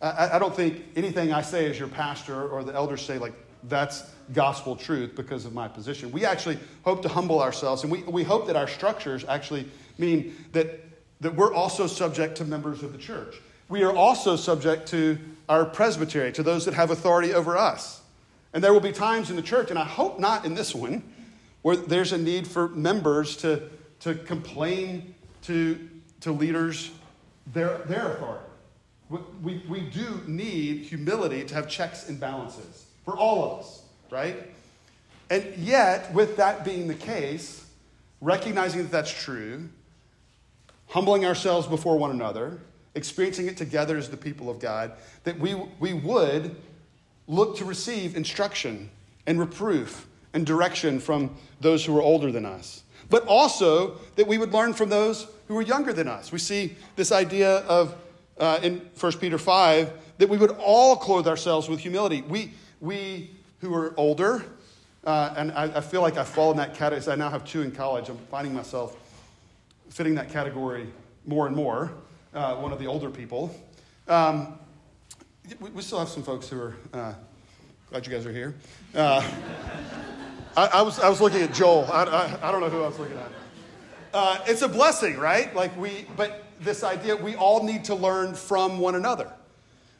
I, 0.00 0.30
I 0.34 0.38
don't 0.38 0.54
think 0.54 0.84
anything 0.96 1.32
I 1.32 1.42
say 1.42 1.68
as 1.68 1.78
your 1.78 1.88
pastor 1.88 2.48
or 2.48 2.64
the 2.64 2.74
elders 2.74 3.02
say, 3.02 3.18
like, 3.18 3.34
that's 3.64 4.04
gospel 4.32 4.76
truth 4.76 5.14
because 5.16 5.44
of 5.44 5.52
my 5.52 5.66
position. 5.68 6.12
We 6.12 6.24
actually 6.24 6.58
hope 6.84 7.02
to 7.02 7.08
humble 7.08 7.42
ourselves, 7.42 7.82
and 7.82 7.90
we, 7.90 8.02
we 8.04 8.22
hope 8.22 8.46
that 8.46 8.56
our 8.56 8.68
structures 8.68 9.24
actually 9.28 9.68
mean 9.98 10.36
that 10.52 10.80
that 11.20 11.34
we're 11.34 11.52
also 11.52 11.86
subject 11.86 12.36
to 12.36 12.44
members 12.44 12.82
of 12.82 12.92
the 12.92 12.98
church. 12.98 13.36
We 13.68 13.82
are 13.82 13.94
also 13.94 14.36
subject 14.36 14.88
to 14.88 15.18
our 15.48 15.64
presbytery, 15.64 16.32
to 16.32 16.42
those 16.42 16.64
that 16.64 16.74
have 16.74 16.90
authority 16.90 17.34
over 17.34 17.56
us. 17.56 18.00
And 18.52 18.64
there 18.64 18.72
will 18.72 18.80
be 18.80 18.92
times 18.92 19.30
in 19.30 19.36
the 19.36 19.42
church, 19.42 19.70
and 19.70 19.78
I 19.78 19.84
hope 19.84 20.18
not 20.18 20.44
in 20.44 20.54
this 20.54 20.74
one, 20.74 21.02
where 21.62 21.76
there's 21.76 22.12
a 22.12 22.18
need 22.18 22.46
for 22.46 22.68
members 22.68 23.36
to, 23.38 23.62
to 24.00 24.14
complain 24.14 25.14
to, 25.42 25.78
to 26.20 26.32
leaders 26.32 26.90
their, 27.52 27.78
their 27.78 28.12
authority. 28.12 28.44
We, 29.42 29.62
we 29.68 29.80
do 29.80 30.20
need 30.26 30.82
humility 30.82 31.44
to 31.44 31.54
have 31.54 31.68
checks 31.68 32.08
and 32.08 32.20
balances 32.20 32.86
for 33.04 33.16
all 33.16 33.44
of 33.44 33.60
us, 33.60 33.82
right? 34.10 34.36
And 35.30 35.44
yet, 35.56 36.12
with 36.12 36.36
that 36.36 36.64
being 36.64 36.88
the 36.88 36.94
case, 36.94 37.64
recognizing 38.20 38.82
that 38.82 38.90
that's 38.90 39.10
true, 39.10 39.68
humbling 40.88 41.24
ourselves 41.24 41.66
before 41.66 41.96
one 41.96 42.10
another, 42.10 42.58
experiencing 42.94 43.46
it 43.46 43.56
together 43.56 43.96
as 43.96 44.08
the 44.08 44.16
people 44.16 44.50
of 44.50 44.58
God, 44.58 44.92
that 45.24 45.38
we, 45.38 45.54
we 45.78 45.92
would 45.92 46.56
look 47.26 47.56
to 47.58 47.64
receive 47.64 48.16
instruction 48.16 48.90
and 49.26 49.38
reproof 49.38 50.06
and 50.32 50.46
direction 50.46 50.98
from 51.00 51.34
those 51.60 51.84
who 51.84 51.96
are 51.96 52.02
older 52.02 52.32
than 52.32 52.44
us. 52.44 52.82
But 53.10 53.26
also 53.26 53.98
that 54.16 54.26
we 54.26 54.38
would 54.38 54.52
learn 54.52 54.74
from 54.74 54.88
those 54.88 55.26
who 55.46 55.56
are 55.56 55.62
younger 55.62 55.92
than 55.92 56.08
us. 56.08 56.32
We 56.32 56.38
see 56.38 56.76
this 56.96 57.12
idea 57.12 57.58
of, 57.58 57.94
uh, 58.38 58.60
in 58.62 58.80
1 58.98 59.12
Peter 59.12 59.38
5, 59.38 59.92
that 60.18 60.28
we 60.28 60.36
would 60.36 60.50
all 60.58 60.96
clothe 60.96 61.28
ourselves 61.28 61.68
with 61.68 61.80
humility. 61.80 62.22
We, 62.22 62.52
we 62.80 63.30
who 63.60 63.74
are 63.74 63.94
older 63.96 64.44
Uh, 65.04 65.32
and 65.36 65.52
I, 65.52 65.64
I, 65.76 65.80
feel 65.80 66.02
like 66.02 66.16
I 66.18 66.24
fall 66.24 66.50
in 66.50 66.56
that 66.56 66.74
category. 66.74 67.12
I 67.12 67.16
now 67.16 67.30
have 67.30 67.44
two 67.44 67.62
in 67.62 67.70
college. 67.70 68.08
I'm 68.08 68.18
finding 68.30 68.52
myself 68.52 68.96
fitting 69.90 70.14
that 70.14 70.30
category 70.30 70.86
more 71.26 71.46
and 71.46 71.54
more, 71.54 71.92
uh, 72.34 72.56
one 72.56 72.72
of 72.72 72.78
the 72.78 72.86
older 72.86 73.10
people. 73.10 73.54
Um, 74.06 74.58
we, 75.60 75.70
we, 75.70 75.82
still 75.82 75.98
have 75.98 76.08
some 76.08 76.22
folks 76.22 76.48
who 76.48 76.60
are, 76.60 76.76
uh, 76.92 77.14
glad 77.90 78.06
you 78.06 78.12
guys 78.12 78.26
are 78.26 78.32
here. 78.32 78.54
Uh, 78.94 79.22
I, 80.56 80.66
I, 80.66 80.82
was, 80.82 80.98
I 80.98 81.08
was 81.08 81.20
looking 81.20 81.42
at 81.42 81.52
Joel. 81.52 81.86
I, 81.92 82.04
I, 82.04 82.48
I 82.48 82.52
don't 82.52 82.60
know 82.60 82.70
who 82.70 82.82
I 82.82 82.88
was 82.88 82.98
looking 82.98 83.16
at. 83.18 83.30
Uh, 84.12 84.38
it's 84.46 84.62
a 84.62 84.68
blessing, 84.68 85.18
right? 85.18 85.54
Like 85.54 85.76
we, 85.76 86.06
but 86.16 86.44
this 86.60 86.82
idea, 86.82 87.14
we 87.16 87.36
all 87.36 87.62
need 87.62 87.84
to 87.84 87.94
learn 87.94 88.34
from 88.34 88.78
one 88.78 88.94
another. 88.94 89.32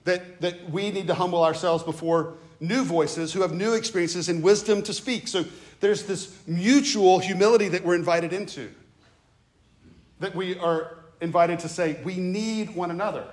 That, 0.05 0.41
that 0.41 0.71
we 0.71 0.91
need 0.91 1.07
to 1.09 1.15
humble 1.15 1.45
ourselves 1.45 1.85
before 1.85 2.35
new 2.61 2.83
voices 2.83 3.33
who 3.33 3.43
have 3.43 3.53
new 3.53 3.75
experiences 3.75 4.29
and 4.29 4.43
wisdom 4.43 4.83
to 4.85 4.93
speak. 4.95 5.29
So 5.29 5.45
there's 5.81 6.05
this 6.05 6.35
mutual 6.47 7.19
humility 7.19 7.69
that 7.69 7.85
we're 7.85 7.95
invited 7.95 8.33
into. 8.33 8.71
That 10.21 10.35
we 10.35 10.59
are 10.59 10.99
invited 11.21 11.59
to 11.61 11.69
say, 11.69 12.01
we 12.05 12.17
need 12.17 12.75
one 12.75 12.91
another. 12.91 13.25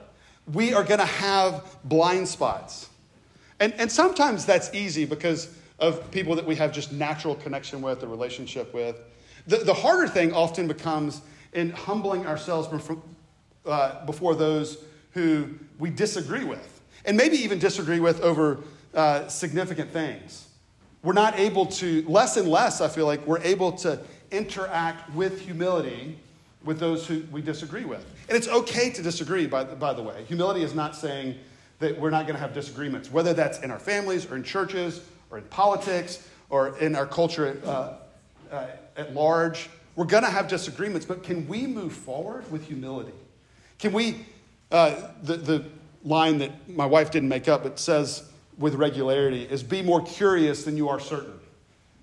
We 0.51 0.73
are 0.73 0.83
going 0.83 0.99
to 0.99 1.05
have 1.05 1.77
blind 1.83 2.27
spots. 2.27 2.89
And, 3.59 3.73
and 3.75 3.91
sometimes 3.91 4.45
that's 4.45 4.73
easy 4.73 5.05
because 5.05 5.55
of 5.79 6.09
people 6.11 6.35
that 6.35 6.45
we 6.45 6.55
have 6.55 6.71
just 6.71 6.91
natural 6.91 7.35
connection 7.35 7.81
with, 7.81 8.03
a 8.03 8.07
relationship 8.07 8.73
with. 8.73 8.99
The, 9.47 9.57
the 9.57 9.73
harder 9.73 10.07
thing 10.07 10.33
often 10.33 10.67
becomes 10.67 11.21
in 11.53 11.71
humbling 11.71 12.25
ourselves 12.25 12.67
before, 12.67 13.01
uh, 13.65 14.05
before 14.05 14.35
those 14.35 14.83
who 15.11 15.49
we 15.79 15.89
disagree 15.89 16.43
with, 16.43 16.81
and 17.05 17.15
maybe 17.15 17.37
even 17.37 17.59
disagree 17.59 17.99
with 17.99 18.21
over 18.21 18.59
uh, 18.93 19.27
significant 19.27 19.91
things. 19.91 20.47
We're 21.03 21.13
not 21.13 21.37
able 21.39 21.67
to, 21.67 22.03
less 22.07 22.35
and 22.37 22.47
less, 22.47 22.81
I 22.81 22.87
feel 22.87 23.05
like, 23.05 23.25
we're 23.27 23.41
able 23.41 23.71
to 23.73 23.99
interact 24.31 25.13
with 25.13 25.41
humility 25.41 26.19
with 26.65 26.79
those 26.79 27.07
who 27.07 27.23
we 27.31 27.41
disagree 27.41 27.85
with. 27.85 28.05
And 28.27 28.37
it's 28.37 28.47
okay 28.47 28.89
to 28.91 29.01
disagree, 29.01 29.47
by, 29.47 29.63
by 29.63 29.93
the 29.93 30.01
way. 30.01 30.25
Humility 30.27 30.63
is 30.63 30.73
not 30.73 30.95
saying 30.95 31.35
that 31.79 31.99
we're 31.99 32.09
not 32.09 32.25
going 32.25 32.35
to 32.35 32.41
have 32.41 32.53
disagreements, 32.53 33.11
whether 33.11 33.33
that's 33.33 33.59
in 33.61 33.71
our 33.71 33.79
families 33.79 34.29
or 34.29 34.35
in 34.35 34.43
churches 34.43 35.01
or 35.29 35.37
in 35.37 35.43
politics 35.45 36.27
or 36.49 36.77
in 36.79 36.95
our 36.95 37.05
culture 37.05 37.59
uh, 37.65 37.93
uh, 38.51 38.67
at 38.97 39.13
large. 39.13 39.69
We're 39.95 40.05
going 40.05 40.23
to 40.23 40.29
have 40.29 40.47
disagreements, 40.47 41.05
but 41.05 41.23
can 41.23 41.47
we 41.47 41.67
move 41.67 41.93
forward 41.93 42.49
with 42.51 42.65
humility? 42.65 43.13
Can 43.79 43.93
we, 43.93 44.25
uh, 44.71 45.09
the, 45.23 45.37
the 45.37 45.65
line 46.03 46.37
that 46.37 46.69
my 46.69 46.85
wife 46.85 47.11
didn't 47.11 47.29
make 47.29 47.47
up, 47.47 47.63
but 47.63 47.79
says 47.79 48.23
with 48.57 48.75
regularity, 48.75 49.43
is 49.43 49.63
be 49.63 49.81
more 49.81 50.01
curious 50.01 50.63
than 50.63 50.77
you 50.77 50.87
are 50.87 50.99
certain. 50.99 51.33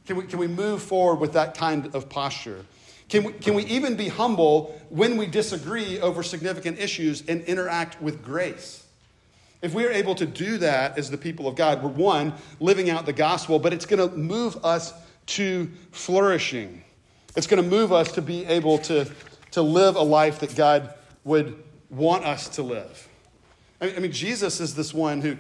Can 0.07 0.17
we, 0.17 0.25
can 0.25 0.39
we 0.39 0.49
move 0.49 0.83
forward 0.83 1.21
with 1.21 1.33
that 1.35 1.57
kind 1.57 1.95
of 1.95 2.09
posture? 2.09 2.65
Can 3.13 3.25
we, 3.25 3.33
can 3.35 3.53
we 3.53 3.65
even 3.65 3.95
be 3.95 4.09
humble 4.09 4.75
when 4.89 5.19
we 5.19 5.27
disagree 5.27 6.01
over 6.01 6.23
significant 6.23 6.79
issues 6.79 7.23
and 7.29 7.43
interact 7.43 8.01
with 8.01 8.25
grace? 8.25 8.87
If 9.61 9.75
we 9.75 9.85
are 9.85 9.91
able 9.91 10.15
to 10.15 10.25
do 10.25 10.57
that 10.57 10.97
as 10.97 11.11
the 11.11 11.19
people 11.19 11.47
of 11.47 11.55
God, 11.55 11.83
we're 11.83 11.91
one, 11.91 12.33
living 12.59 12.89
out 12.89 13.05
the 13.05 13.13
gospel, 13.13 13.59
but 13.59 13.75
it's 13.75 13.85
going 13.85 14.09
to 14.09 14.17
move 14.17 14.57
us 14.65 14.95
to 15.27 15.71
flourishing. 15.91 16.83
It's 17.37 17.47
going 17.47 17.63
to 17.63 17.69
move 17.69 17.93
us 17.93 18.13
to 18.13 18.23
be 18.23 18.47
able 18.47 18.79
to, 18.79 19.07
to 19.51 19.61
live 19.61 19.97
a 19.97 20.03
life 20.03 20.39
that 20.39 20.57
God 20.57 20.95
would 21.25 21.63
want 21.91 22.25
us 22.25 22.49
to 22.49 22.63
live. 22.63 23.09
I 23.83 23.91
mean, 23.99 24.11
Jesus 24.11 24.59
is 24.59 24.75
this 24.75 24.95
one 24.95 25.21
who, 25.21 25.37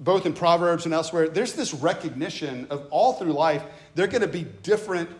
both 0.00 0.26
in 0.26 0.32
Proverbs 0.32 0.84
and 0.84 0.92
elsewhere, 0.92 1.28
there's 1.28 1.52
this 1.52 1.72
recognition 1.72 2.66
of 2.70 2.88
all 2.90 3.12
through 3.12 3.34
life, 3.34 3.62
there 3.94 4.04
are 4.04 4.08
going 4.08 4.22
to 4.22 4.26
be 4.26 4.42
different 4.64 5.10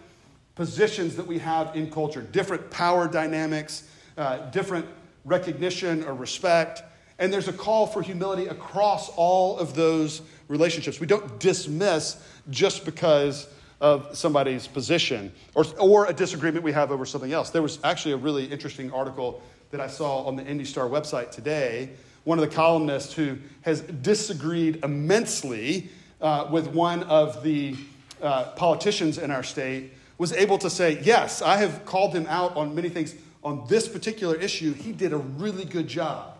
positions 0.57 1.15
that 1.17 1.27
we 1.27 1.39
have 1.39 1.77
in 1.77 1.89
culture, 1.91 2.23
different 2.23 2.71
power 2.71 3.07
dynamics, 3.07 3.89
uh, 4.17 4.39
different 4.51 4.87
recognition 5.25 6.03
or 6.05 6.15
respect. 6.15 6.83
And 7.19 7.33
there's 7.33 7.49
a 7.49 7.53
call 7.53 7.87
for 7.87 8.03
humility 8.03 8.47
across 8.47 9.11
all 9.11 9.59
of 9.59 9.75
those 9.75 10.23
relationships. 10.49 10.99
We 10.99 11.07
don't 11.07 11.39
dismiss 11.39 12.23
just 12.51 12.85
because 12.85 13.49
of 13.81 14.17
somebody's 14.17 14.67
position 14.67 15.31
or, 15.55 15.67
or 15.79 16.07
a 16.07 16.13
disagreement 16.13 16.65
we 16.65 16.73
have 16.73 16.91
over 16.91 17.05
something 17.05 17.33
else. 17.33 17.51
There 17.51 17.63
was 17.63 17.79
actually 17.85 18.13
a 18.13 18.17
really 18.17 18.47
interesting 18.47 18.91
article 18.93 19.43
that 19.71 19.81
I 19.81 19.87
saw 19.89 20.25
on 20.25 20.37
the 20.37 20.43
IndyStar 20.43 20.89
website 20.89 21.31
today. 21.31 21.91
One 22.25 22.39
of 22.39 22.49
the 22.49 22.55
columnists 22.55 23.13
who 23.13 23.37
has 23.63 23.83
disagreed 23.83 24.83
immensely 24.83 25.91
uh, 26.21 26.49
with 26.51 26.69
one 26.69 27.03
of 27.05 27.43
the 27.43 27.77
uh, 28.23 28.45
politicians 28.57 29.19
in 29.19 29.31
our 29.31 29.43
state 29.43 29.93
was 30.19 30.33
able 30.33 30.59
to 30.59 30.71
say, 30.71 31.01
Yes, 31.03 31.43
I 31.43 31.57
have 31.59 31.85
called 31.85 32.15
him 32.15 32.27
out 32.29 32.57
on 32.57 32.75
many 32.75 32.89
things. 32.89 33.15
On 33.45 33.65
this 33.69 33.87
particular 33.87 34.35
issue, 34.35 34.73
he 34.73 34.93
did 34.93 35.13
a 35.13 35.19
really 35.19 35.65
good 35.65 35.87
job. 35.87 36.37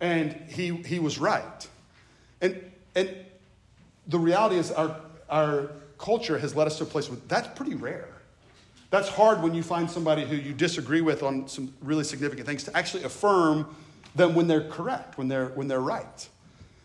And 0.00 0.32
he, 0.48 0.76
he 0.76 0.98
was 0.98 1.18
right. 1.18 1.68
And, 2.42 2.60
and 2.94 3.14
the 4.06 4.18
reality 4.18 4.56
is, 4.56 4.70
our, 4.70 5.00
our 5.30 5.70
culture 5.98 6.38
has 6.38 6.54
led 6.54 6.66
us 6.66 6.76
to 6.78 6.84
a 6.84 6.86
place 6.86 7.08
where 7.08 7.18
that's 7.28 7.48
pretty 7.56 7.74
rare. 7.74 8.08
That's 8.90 9.08
hard 9.08 9.42
when 9.42 9.54
you 9.54 9.62
find 9.62 9.90
somebody 9.90 10.24
who 10.24 10.36
you 10.36 10.52
disagree 10.52 11.00
with 11.00 11.22
on 11.22 11.48
some 11.48 11.72
really 11.82 12.04
significant 12.04 12.46
things 12.46 12.64
to 12.64 12.76
actually 12.76 13.04
affirm 13.04 13.74
them 14.14 14.34
when 14.34 14.46
they're 14.46 14.68
correct, 14.68 15.18
when 15.18 15.28
they're, 15.28 15.48
when 15.48 15.68
they're 15.68 15.80
right. 15.80 16.28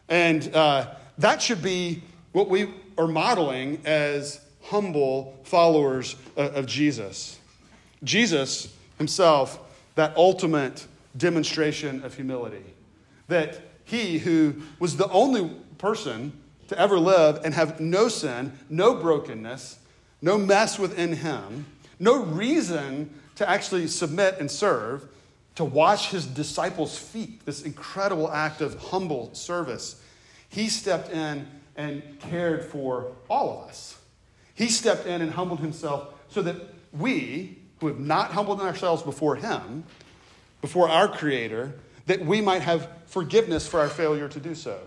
And 0.10 0.54
uh, 0.56 0.88
that 1.20 1.42
should 1.42 1.62
be 1.62 2.04
what 2.32 2.50
we 2.50 2.74
are 2.98 3.08
modeling 3.08 3.82
as 3.86 4.42
humble 4.64 5.40
followers 5.44 6.16
uh, 6.38 6.52
of 6.52 6.66
Jesus. 6.66 7.40
Jesus 8.04 8.74
himself, 8.98 9.60
that 9.96 10.16
ultimate 10.16 10.86
demonstration 11.18 12.04
of 12.04 12.16
humility. 12.16 12.64
That 13.28 13.62
he 13.86 14.20
who 14.20 14.56
was 14.80 14.98
the 14.98 15.10
only 15.10 15.52
person 15.78 16.34
to 16.68 16.80
ever 16.80 16.98
live 16.98 17.42
and 17.44 17.54
have 17.54 17.80
no 17.80 18.08
sin, 18.08 18.58
no 18.70 18.96
brokenness, 18.96 19.80
no 20.22 20.38
mess 20.38 20.80
within 20.80 21.14
him, 21.14 21.66
no 22.00 22.24
reason 22.24 23.14
to 23.36 23.50
actually 23.50 23.88
submit 23.88 24.38
and 24.40 24.50
serve, 24.50 25.08
to 25.56 25.66
wash 25.66 26.12
his 26.12 26.26
disciples' 26.26 26.98
feet, 26.98 27.46
this 27.46 27.64
incredible 27.64 28.32
act 28.32 28.62
of 28.62 28.76
humble 28.76 29.34
service. 29.34 30.02
He 30.48 30.70
stepped 30.70 31.12
in 31.12 31.48
and 31.76 32.20
cared 32.20 32.66
for 32.66 33.12
all 33.30 33.62
of 33.64 33.70
us. 33.70 33.98
He 34.54 34.70
stepped 34.70 35.06
in 35.06 35.22
and 35.22 35.32
humbled 35.32 35.60
himself 35.60 36.14
so 36.30 36.42
that 36.42 36.56
we, 36.92 37.58
who 37.80 37.88
have 37.88 38.00
not 38.00 38.32
humbled 38.32 38.62
ourselves 38.62 39.04
before 39.04 39.36
him, 39.36 39.84
before 40.62 40.90
our 40.90 41.08
Creator, 41.08 41.74
that 42.06 42.26
we 42.26 42.42
might 42.42 42.62
have 42.62 42.90
forgiveness 43.06 43.68
for 43.68 43.80
our 43.80 43.90
failure 43.90 44.28
to 44.28 44.40
do 44.40 44.56
so. 44.56 44.80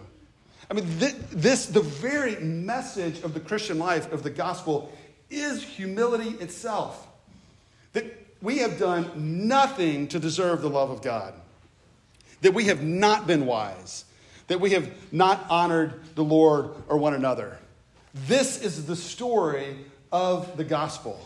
I 0.71 0.75
mean, 0.75 0.87
this, 0.89 1.67
the 1.67 1.81
very 1.81 2.37
message 2.37 3.23
of 3.23 3.35
the 3.35 3.41
Christian 3.41 3.79
life, 3.79 4.11
of 4.13 4.23
the 4.23 4.31
gospel, 4.31 4.93
is 5.31 5.63
humility 5.63 6.31
itself. 6.41 7.07
That 7.93 8.05
we 8.41 8.59
have 8.59 8.79
done 8.79 9.47
nothing 9.47 10.09
to 10.09 10.19
deserve 10.19 10.63
the 10.63 10.71
love 10.71 10.91
of 10.91 11.03
God, 11.03 11.35
that 12.41 12.55
we 12.55 12.65
have 12.65 12.83
not 12.83 13.27
been 13.27 13.47
wise, 13.47 14.05
that 14.49 14.61
we 14.61 14.71
have 14.71 14.91
not 15.13 15.47
honored 15.49 16.01
the 16.15 16.25
Lord 16.25 16.71
or 16.89 16.99
one 16.99 17.15
another. 17.15 17.59
This 18.15 18.63
is 18.63 18.87
the 18.87 18.97
story 18.97 19.77
of 20.13 20.57
the 20.57 20.65
gospel. 20.65 21.21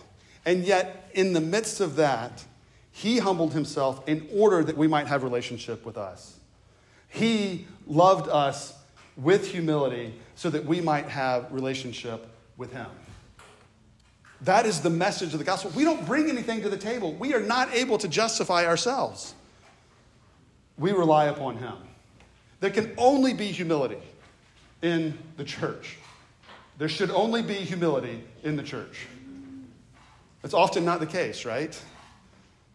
And 0.47 0.65
yet, 0.65 1.11
in 1.13 1.35
the 1.35 1.41
midst 1.41 1.81
of 1.81 1.97
that, 1.97 2.45
he 2.91 3.19
humbled 3.19 3.53
himself 3.53 4.09
in 4.09 4.27
order 4.33 4.65
that 4.65 4.77
we 4.77 4.89
might 4.89 5.07
have 5.07 5.23
relationship 5.23 5.85
with 5.85 5.99
us. 5.99 6.39
He 7.09 7.67
loved 7.87 8.29
us 8.29 8.75
with 9.17 9.51
humility 9.51 10.15
so 10.37 10.49
that 10.51 10.65
we 10.65 10.81
might 10.81 11.09
have 11.09 11.53
relationship 11.53 12.27
with 12.57 12.73
him. 12.73 12.87
That 14.43 14.67
is 14.67 14.81
the 14.81 14.91
message 14.91 15.33
of 15.33 15.39
the 15.39 15.45
gospel. 15.45 15.73
We 15.75 15.85
don't 15.85 16.07
bring 16.07 16.31
anything 16.31 16.63
to 16.63 16.69
the 16.69 16.77
table. 16.77 17.13
We 17.15 17.35
are 17.35 17.41
not 17.41 17.75
able 17.75 17.99
to 17.99 18.09
justify 18.09 18.67
ourselves. 18.67 19.35
We 20.79 20.93
rely 20.93 21.27
upon 21.27 21.57
him. 21.57 21.75
There 22.61 22.71
can 22.71 22.95
only 22.97 23.35
be 23.35 23.47
humility 23.47 24.03
in 24.81 25.19
the 25.37 25.45
church. 25.45 25.99
There 26.79 26.89
should 26.89 27.11
only 27.11 27.43
be 27.43 27.55
humility 27.55 28.23
in 28.45 28.57
the 28.57 28.63
church. 28.63 29.07
That's 30.43 30.55
often 30.55 30.85
not 30.85 31.01
the 31.01 31.07
case, 31.07 31.45
right? 31.45 31.79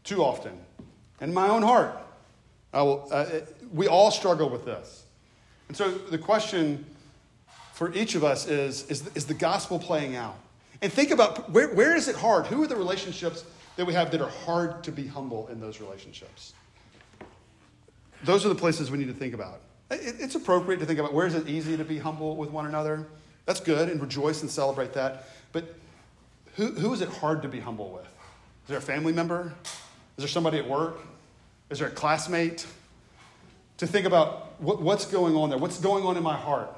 Too 0.04 0.22
often. 0.22 0.58
In 1.22 1.34
my 1.34 1.48
own 1.48 1.62
heart, 1.62 1.98
will, 2.74 3.08
uh, 3.12 3.26
we 3.74 3.88
all 3.88 4.12
struggle 4.12 4.50
with 4.50 4.66
this. 4.66 5.06
And 5.70 5.78
so 5.78 5.90
the 5.90 6.18
question 6.18 6.86
for 7.72 7.94
each 7.94 8.16
of 8.16 8.24
us 8.26 8.48
is, 8.48 8.90
is, 8.90 9.10
is 9.16 9.26
the 9.26 9.34
gospel 9.34 9.80
playing 9.80 10.18
out? 10.18 10.36
And 10.82 10.92
think 10.92 11.12
about 11.12 11.50
where, 11.52 11.74
where 11.74 11.96
is 11.96 12.10
it 12.10 12.16
hard? 12.18 12.46
Who 12.48 12.62
are 12.62 12.68
the 12.68 12.76
relationships 12.76 13.46
that 13.78 13.86
we 13.86 13.94
have 13.94 14.12
that 14.12 14.22
are 14.22 14.30
hard 14.30 14.84
to 14.84 14.92
be 14.92 15.08
humble 15.08 15.48
in 15.48 15.62
those 15.62 15.80
relationships? 15.80 16.54
Those 18.24 18.46
are 18.46 18.50
the 18.50 18.56
places 18.56 18.92
we 18.92 18.98
need 18.98 19.08
to 19.08 19.14
think 19.14 19.34
about. 19.34 19.62
It, 19.90 20.16
it's 20.20 20.36
appropriate 20.36 20.80
to 20.80 20.86
think 20.86 21.00
about 21.00 21.14
where 21.14 21.26
is 21.26 21.36
it 21.36 21.48
easy 21.48 21.78
to 21.78 21.86
be 21.86 21.98
humble 21.98 22.36
with 22.36 22.52
one 22.52 22.66
another? 22.66 23.08
That's 23.46 23.60
good, 23.60 23.90
and 23.90 24.02
rejoice 24.02 24.42
and 24.42 24.50
celebrate 24.50 24.94
that. 24.94 25.26
But 25.52 25.76
who, 26.56 26.68
who 26.68 26.94
is 26.94 27.02
it 27.02 27.10
hard 27.10 27.42
to 27.42 27.48
be 27.48 27.60
humble 27.60 27.92
with? 27.92 28.06
Is 28.06 28.70
there 28.70 28.78
a 28.78 28.82
family 28.82 29.14
member? 29.14 29.54
Is 30.18 30.24
there 30.24 30.28
somebody 30.28 30.58
at 30.58 30.68
work? 30.68 31.00
Is 31.70 31.80
there 31.80 31.88
a 31.88 31.92
classmate? 31.92 32.66
To 33.78 33.88
think 33.88 34.06
about 34.06 34.62
what, 34.62 34.82
what's 34.82 35.06
going 35.06 35.36
on 35.36 35.50
there, 35.50 35.58
what's 35.58 35.80
going 35.80 36.06
on 36.06 36.16
in 36.16 36.24
my 36.24 36.38
heart. 36.38 36.70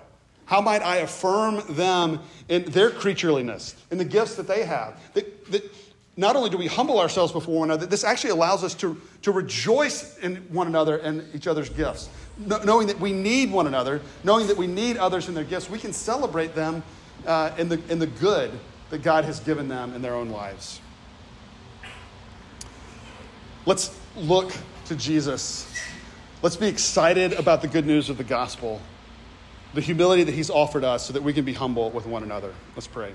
How 0.45 0.61
might 0.61 0.81
I 0.81 0.97
affirm 0.97 1.61
them 1.75 2.19
in 2.47 2.65
their 2.65 2.91
creatureliness, 2.91 3.75
in 3.91 3.97
the 3.97 4.05
gifts 4.05 4.35
that 4.35 4.47
they 4.47 4.63
have? 4.63 4.99
That, 5.13 5.51
that 5.51 5.63
not 6.17 6.35
only 6.35 6.49
do 6.49 6.57
we 6.57 6.67
humble 6.67 6.99
ourselves 6.99 7.31
before 7.31 7.59
one 7.59 7.69
another, 7.69 7.85
this 7.85 8.03
actually 8.03 8.29
allows 8.29 8.63
us 8.63 8.73
to, 8.75 8.99
to 9.21 9.31
rejoice 9.31 10.17
in 10.19 10.37
one 10.49 10.67
another 10.67 10.97
and 10.97 11.23
each 11.33 11.47
other's 11.47 11.69
gifts. 11.69 12.09
knowing 12.37 12.87
that 12.87 12.99
we 12.99 13.11
need 13.11 13.51
one 13.51 13.67
another, 13.67 14.01
knowing 14.23 14.47
that 14.47 14.57
we 14.57 14.67
need 14.67 14.97
others 14.97 15.27
in 15.27 15.33
their 15.33 15.43
gifts, 15.43 15.69
we 15.69 15.79
can 15.79 15.93
celebrate 15.93 16.55
them 16.55 16.83
uh, 17.25 17.51
in, 17.57 17.69
the, 17.69 17.81
in 17.89 17.99
the 17.99 18.07
good 18.07 18.51
that 18.89 19.01
God 19.01 19.25
has 19.25 19.39
given 19.39 19.67
them 19.67 19.93
in 19.93 20.01
their 20.01 20.13
own 20.13 20.29
lives. 20.29 20.79
Let's 23.65 23.97
look 24.15 24.53
to 24.85 24.95
Jesus. 24.95 25.71
Let's 26.41 26.55
be 26.55 26.67
excited 26.67 27.33
about 27.33 27.61
the 27.61 27.67
good 27.67 27.85
news 27.85 28.09
of 28.09 28.17
the 28.17 28.23
gospel 28.23 28.79
the 29.75 29.81
humility 29.81 30.23
that 30.23 30.33
He's 30.33 30.49
offered 30.49 30.83
us 30.83 31.05
so 31.05 31.13
that 31.13 31.21
we 31.21 31.33
can 31.33 31.45
be 31.45 31.53
humble 31.53 31.91
with 31.91 32.07
one 32.07 32.23
another. 32.23 32.53
Let's 32.75 32.87
pray. 32.87 33.13